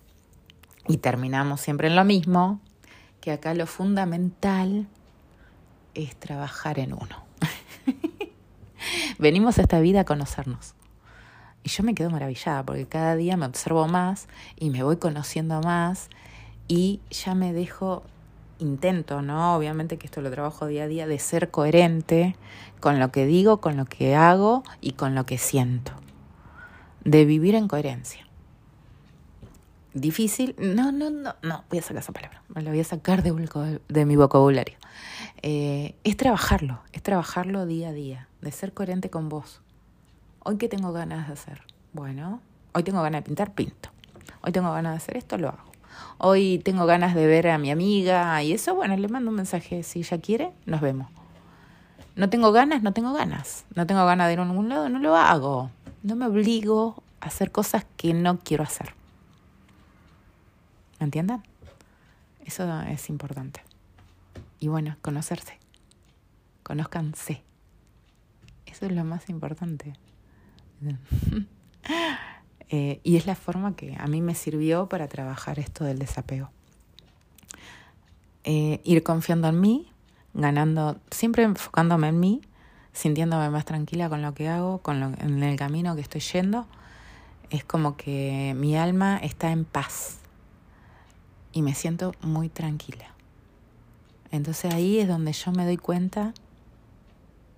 Y 0.87 0.97
terminamos 0.97 1.61
siempre 1.61 1.87
en 1.87 1.95
lo 1.95 2.03
mismo, 2.03 2.59
que 3.21 3.31
acá 3.31 3.53
lo 3.53 3.67
fundamental 3.67 4.87
es 5.93 6.15
trabajar 6.15 6.79
en 6.79 6.93
uno. 6.93 7.23
Venimos 9.19 9.57
a 9.57 9.61
esta 9.61 9.79
vida 9.79 10.01
a 10.01 10.05
conocernos. 10.05 10.75
Y 11.63 11.69
yo 11.69 11.83
me 11.83 11.93
quedo 11.93 12.09
maravillada 12.09 12.63
porque 12.63 12.87
cada 12.87 13.15
día 13.15 13.37
me 13.37 13.45
observo 13.45 13.87
más 13.87 14.27
y 14.55 14.69
me 14.69 14.83
voy 14.83 14.97
conociendo 14.97 15.61
más 15.61 16.09
y 16.69 17.01
ya 17.09 17.33
me 17.33 17.51
dejo, 17.51 18.03
intento, 18.59 19.21
¿no? 19.21 19.55
Obviamente 19.55 19.97
que 19.97 20.05
esto 20.05 20.21
lo 20.21 20.29
trabajo 20.29 20.67
día 20.67 20.83
a 20.83 20.87
día, 20.87 21.07
de 21.07 21.17
ser 21.17 21.49
coherente 21.49 22.35
con 22.79 22.99
lo 22.99 23.11
que 23.11 23.25
digo, 23.25 23.59
con 23.59 23.75
lo 23.75 23.85
que 23.85 24.15
hago 24.15 24.63
y 24.79 24.91
con 24.91 25.15
lo 25.15 25.25
que 25.25 25.37
siento. 25.37 25.91
De 27.03 27.25
vivir 27.25 27.55
en 27.55 27.67
coherencia. 27.67 28.27
Difícil, 29.95 30.55
no, 30.59 30.91
no, 30.91 31.09
no, 31.09 31.35
no, 31.41 31.63
voy 31.69 31.79
a 31.79 31.81
sacar 31.81 31.97
esa 31.97 32.13
palabra, 32.13 32.43
me 32.53 32.61
la 32.61 32.69
voy 32.69 32.79
a 32.79 32.83
sacar 32.83 33.23
de, 33.23 34.05
mi 34.05 34.15
vocabulario. 34.15 34.77
Eh, 35.41 35.95
es 36.03 36.15
trabajarlo, 36.15 36.81
es 36.93 37.01
trabajarlo 37.01 37.65
día 37.65 37.89
a 37.89 37.93
día, 37.93 38.27
de 38.41 38.51
ser 38.51 38.73
coherente 38.73 39.09
con 39.09 39.29
vos. 39.29 39.61
Hoy 40.43 40.57
qué 40.57 40.69
tengo 40.69 40.93
ganas 40.93 41.27
de 41.27 41.33
hacer, 41.33 41.63
bueno, 41.91 42.39
hoy 42.73 42.83
tengo 42.83 43.01
ganas 43.01 43.23
de 43.23 43.25
pintar, 43.25 43.53
pinto. 43.53 43.89
Hoy 44.41 44.51
tengo 44.51 44.71
ganas 44.71 44.93
de 44.93 44.97
hacer 44.97 45.17
esto, 45.17 45.39
lo 45.39 45.49
hago 45.49 45.68
hoy 46.17 46.59
tengo 46.59 46.85
ganas 46.85 47.15
de 47.15 47.27
ver 47.27 47.47
a 47.47 47.57
mi 47.57 47.71
amiga 47.71 48.41
y 48.43 48.53
eso, 48.53 48.75
bueno, 48.75 48.95
le 48.95 49.07
mando 49.07 49.29
un 49.29 49.35
mensaje, 49.35 49.83
si 49.83 49.99
ella 49.99 50.19
quiere, 50.19 50.51
nos 50.65 50.81
vemos. 50.81 51.07
No 52.15 52.29
tengo 52.29 52.51
ganas, 52.51 52.83
no 52.83 52.91
tengo 52.91 53.13
ganas. 53.13 53.65
No 53.75 53.87
tengo 53.87 54.05
ganas 54.05 54.27
de 54.27 54.33
ir 54.33 54.39
a 54.39 54.45
ningún 54.45 54.69
lado, 54.69 54.89
no 54.89 54.99
lo 54.99 55.15
hago. 55.15 55.71
No 56.03 56.15
me 56.15 56.25
obligo 56.25 57.01
a 57.21 57.27
hacer 57.27 57.51
cosas 57.51 57.85
que 57.95 58.13
no 58.13 58.39
quiero 58.39 58.63
hacer. 58.63 58.93
¿Me 60.99 61.05
entienden? 61.05 61.43
Eso 62.45 62.81
es 62.81 63.09
importante. 63.09 63.61
Y 64.59 64.67
bueno, 64.67 64.97
conocerse. 65.01 65.57
Conózcanse. 66.63 67.41
Eso 68.65 68.85
es 68.85 68.91
lo 68.91 69.03
más 69.03 69.29
importante. 69.29 69.93
Eh, 72.69 72.99
y 73.03 73.17
es 73.17 73.25
la 73.25 73.35
forma 73.35 73.75
que 73.75 73.95
a 73.99 74.07
mí 74.07 74.21
me 74.21 74.35
sirvió 74.35 74.87
para 74.87 75.07
trabajar 75.07 75.59
esto 75.59 75.83
del 75.83 75.97
desapego. 75.97 76.51
Eh, 78.43 78.79
ir 78.83 79.03
confiando 79.03 79.47
en 79.47 79.59
mí, 79.59 79.91
ganando, 80.33 80.99
siempre 81.09 81.43
enfocándome 81.43 82.09
en 82.09 82.19
mí, 82.19 82.41
sintiéndome 82.93 83.49
más 83.49 83.65
tranquila 83.65 84.07
con 84.09 84.21
lo 84.21 84.33
que 84.33 84.47
hago, 84.47 84.79
con 84.79 84.99
lo, 84.99 85.07
en 85.07 85.41
el 85.41 85.55
camino 85.57 85.95
que 85.95 86.01
estoy 86.01 86.21
yendo. 86.21 86.67
Es 87.49 87.63
como 87.63 87.97
que 87.97 88.53
mi 88.55 88.77
alma 88.77 89.17
está 89.17 89.51
en 89.51 89.65
paz 89.65 90.19
y 91.51 91.63
me 91.63 91.73
siento 91.73 92.13
muy 92.21 92.49
tranquila. 92.49 93.07
Entonces 94.31 94.71
ahí 94.71 94.99
es 94.99 95.07
donde 95.07 95.33
yo 95.33 95.51
me 95.51 95.65
doy 95.65 95.77
cuenta 95.77 96.35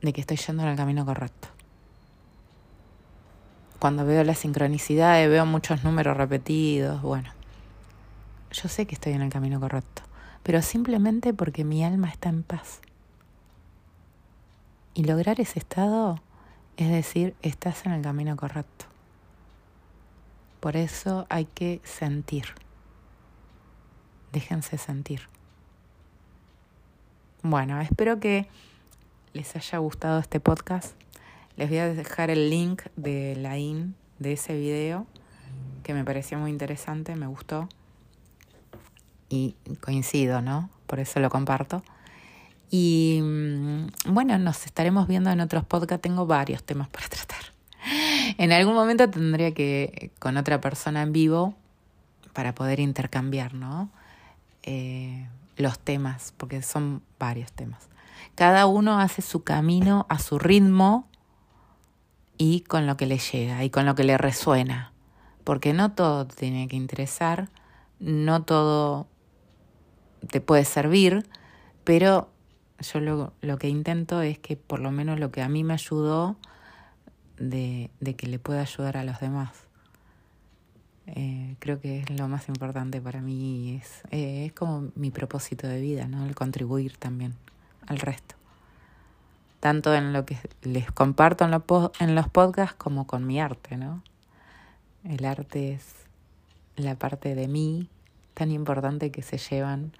de 0.01 0.13
que 0.13 0.21
estoy 0.21 0.37
yendo 0.37 0.63
en 0.63 0.69
el 0.69 0.77
camino 0.77 1.05
correcto 1.05 1.49
cuando 3.81 4.05
veo 4.05 4.23
la 4.23 4.35
sincronicidad 4.35 5.23
y 5.23 5.27
veo 5.27 5.43
muchos 5.47 5.83
números 5.83 6.15
repetidos, 6.15 7.01
bueno, 7.01 7.31
yo 8.51 8.69
sé 8.69 8.85
que 8.85 8.93
estoy 8.93 9.13
en 9.13 9.23
el 9.23 9.31
camino 9.31 9.59
correcto, 9.59 10.03
pero 10.43 10.61
simplemente 10.61 11.33
porque 11.33 11.63
mi 11.63 11.83
alma 11.83 12.07
está 12.07 12.29
en 12.29 12.43
paz. 12.43 12.79
Y 14.93 15.05
lograr 15.05 15.41
ese 15.41 15.57
estado 15.57 16.21
es 16.77 16.91
decir, 16.91 17.33
estás 17.41 17.87
en 17.87 17.93
el 17.93 18.03
camino 18.03 18.37
correcto. 18.37 18.85
Por 20.59 20.77
eso 20.77 21.25
hay 21.29 21.45
que 21.45 21.81
sentir. 21.83 22.45
Déjense 24.31 24.77
sentir. 24.77 25.21
Bueno, 27.41 27.81
espero 27.81 28.19
que 28.19 28.47
les 29.33 29.55
haya 29.55 29.79
gustado 29.79 30.19
este 30.19 30.39
podcast. 30.39 30.95
Les 31.61 31.69
voy 31.69 31.77
a 31.77 31.93
dejar 31.93 32.31
el 32.31 32.49
link 32.49 32.81
de 32.95 33.35
la 33.35 33.55
IN 33.59 33.93
de 34.17 34.33
ese 34.33 34.57
video 34.57 35.05
que 35.83 35.93
me 35.93 36.03
pareció 36.03 36.39
muy 36.39 36.49
interesante, 36.49 37.15
me 37.15 37.27
gustó 37.27 37.69
y 39.29 39.55
coincido, 39.79 40.41
¿no? 40.41 40.71
Por 40.87 40.99
eso 40.99 41.19
lo 41.19 41.29
comparto. 41.29 41.83
Y 42.71 43.19
mm, 43.21 43.85
bueno, 44.07 44.39
nos 44.39 44.65
estaremos 44.65 45.07
viendo 45.07 45.29
en 45.29 45.39
otros 45.39 45.63
podcasts. 45.63 46.01
Tengo 46.01 46.25
varios 46.25 46.63
temas 46.63 46.89
para 46.89 47.07
tratar. 47.07 47.53
En 48.39 48.51
algún 48.51 48.73
momento 48.73 49.07
tendría 49.07 49.53
que 49.53 50.09
con 50.17 50.37
otra 50.37 50.59
persona 50.61 51.03
en 51.03 51.13
vivo 51.13 51.53
para 52.33 52.55
poder 52.55 52.79
intercambiar, 52.79 53.53
¿no? 53.53 53.91
Eh, 54.63 55.27
los 55.57 55.77
temas, 55.77 56.33
porque 56.37 56.63
son 56.63 57.03
varios 57.19 57.51
temas. 57.51 57.87
Cada 58.33 58.65
uno 58.65 58.99
hace 58.99 59.21
su 59.21 59.43
camino 59.43 60.07
a 60.09 60.17
su 60.17 60.39
ritmo 60.39 61.07
y 62.41 62.61
con 62.61 62.87
lo 62.87 62.97
que 62.97 63.05
le 63.05 63.19
llega 63.19 63.63
y 63.63 63.69
con 63.69 63.85
lo 63.85 63.93
que 63.93 64.03
le 64.03 64.17
resuena. 64.17 64.91
Porque 65.43 65.73
no 65.73 65.91
todo 65.91 66.25
te 66.25 66.35
tiene 66.35 66.67
que 66.67 66.75
interesar, 66.75 67.49
no 67.99 68.41
todo 68.41 69.05
te 70.27 70.41
puede 70.41 70.65
servir, 70.65 71.23
pero 71.83 72.31
yo 72.79 72.99
lo, 72.99 73.33
lo, 73.41 73.59
que 73.59 73.69
intento 73.69 74.23
es 74.23 74.39
que 74.39 74.57
por 74.57 74.79
lo 74.79 74.89
menos 74.89 75.19
lo 75.19 75.31
que 75.31 75.43
a 75.43 75.49
mí 75.49 75.63
me 75.63 75.75
ayudó, 75.75 76.35
de, 77.37 77.91
de 77.99 78.15
que 78.15 78.25
le 78.25 78.39
pueda 78.39 78.61
ayudar 78.61 78.97
a 78.97 79.03
los 79.03 79.19
demás. 79.19 79.51
Eh, 81.05 81.57
creo 81.59 81.79
que 81.79 81.99
es 81.99 82.09
lo 82.09 82.27
más 82.27 82.49
importante 82.49 82.99
para 83.01 83.21
mí, 83.21 83.79
es, 83.79 84.01
eh, 84.09 84.47
es 84.47 84.53
como 84.53 84.89
mi 84.95 85.11
propósito 85.11 85.67
de 85.67 85.79
vida, 85.79 86.07
¿no? 86.07 86.25
El 86.25 86.33
contribuir 86.33 86.97
también 86.97 87.35
al 87.85 87.99
resto 87.99 88.40
tanto 89.61 89.95
en 89.95 90.11
lo 90.11 90.25
que 90.25 90.37
les 90.63 90.91
comparto 90.91 91.45
en, 91.45 91.53
en 91.99 92.15
los 92.15 92.27
podcasts 92.27 92.75
como 92.75 93.07
con 93.07 93.25
mi 93.25 93.39
arte, 93.39 93.77
¿no? 93.77 94.03
El 95.05 95.23
arte 95.23 95.73
es 95.73 95.93
la 96.75 96.95
parte 96.95 97.35
de 97.35 97.47
mí 97.47 97.87
tan 98.33 98.51
importante 98.51 99.11
que 99.11 99.21
se 99.21 99.37
llevan 99.37 99.93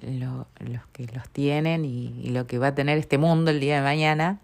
los 0.00 0.46
que 0.92 1.06
los 1.14 1.28
tienen 1.28 1.84
y, 1.84 2.30
lo 2.30 2.46
que 2.46 2.58
va 2.58 2.68
a 2.68 2.74
tener 2.74 2.98
este 2.98 3.18
mundo 3.18 3.50
el 3.50 3.60
día 3.60 3.76
de 3.76 3.82
mañana, 3.82 4.40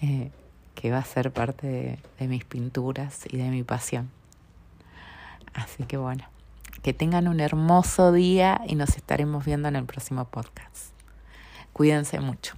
eh, 0.00 0.30
que 0.74 0.90
va 0.90 0.98
a 0.98 1.04
ser 1.04 1.30
parte 1.30 1.98
de 2.18 2.28
mis 2.28 2.44
pinturas 2.44 3.24
y 3.30 3.36
de 3.36 3.50
mi 3.50 3.62
pasión. 3.62 4.10
Así 5.52 5.84
que 5.84 5.96
bueno, 5.96 6.24
que 6.82 6.94
tengan 6.94 7.28
un 7.28 7.40
hermoso 7.40 8.12
día 8.12 8.62
y 8.66 8.74
nos 8.74 8.96
estaremos 8.96 9.44
viendo 9.44 9.68
en 9.68 9.76
el 9.76 9.84
próximo 9.84 10.24
podcast. 10.24 10.92
Cuídense 11.72 12.20
mucho. 12.20 12.57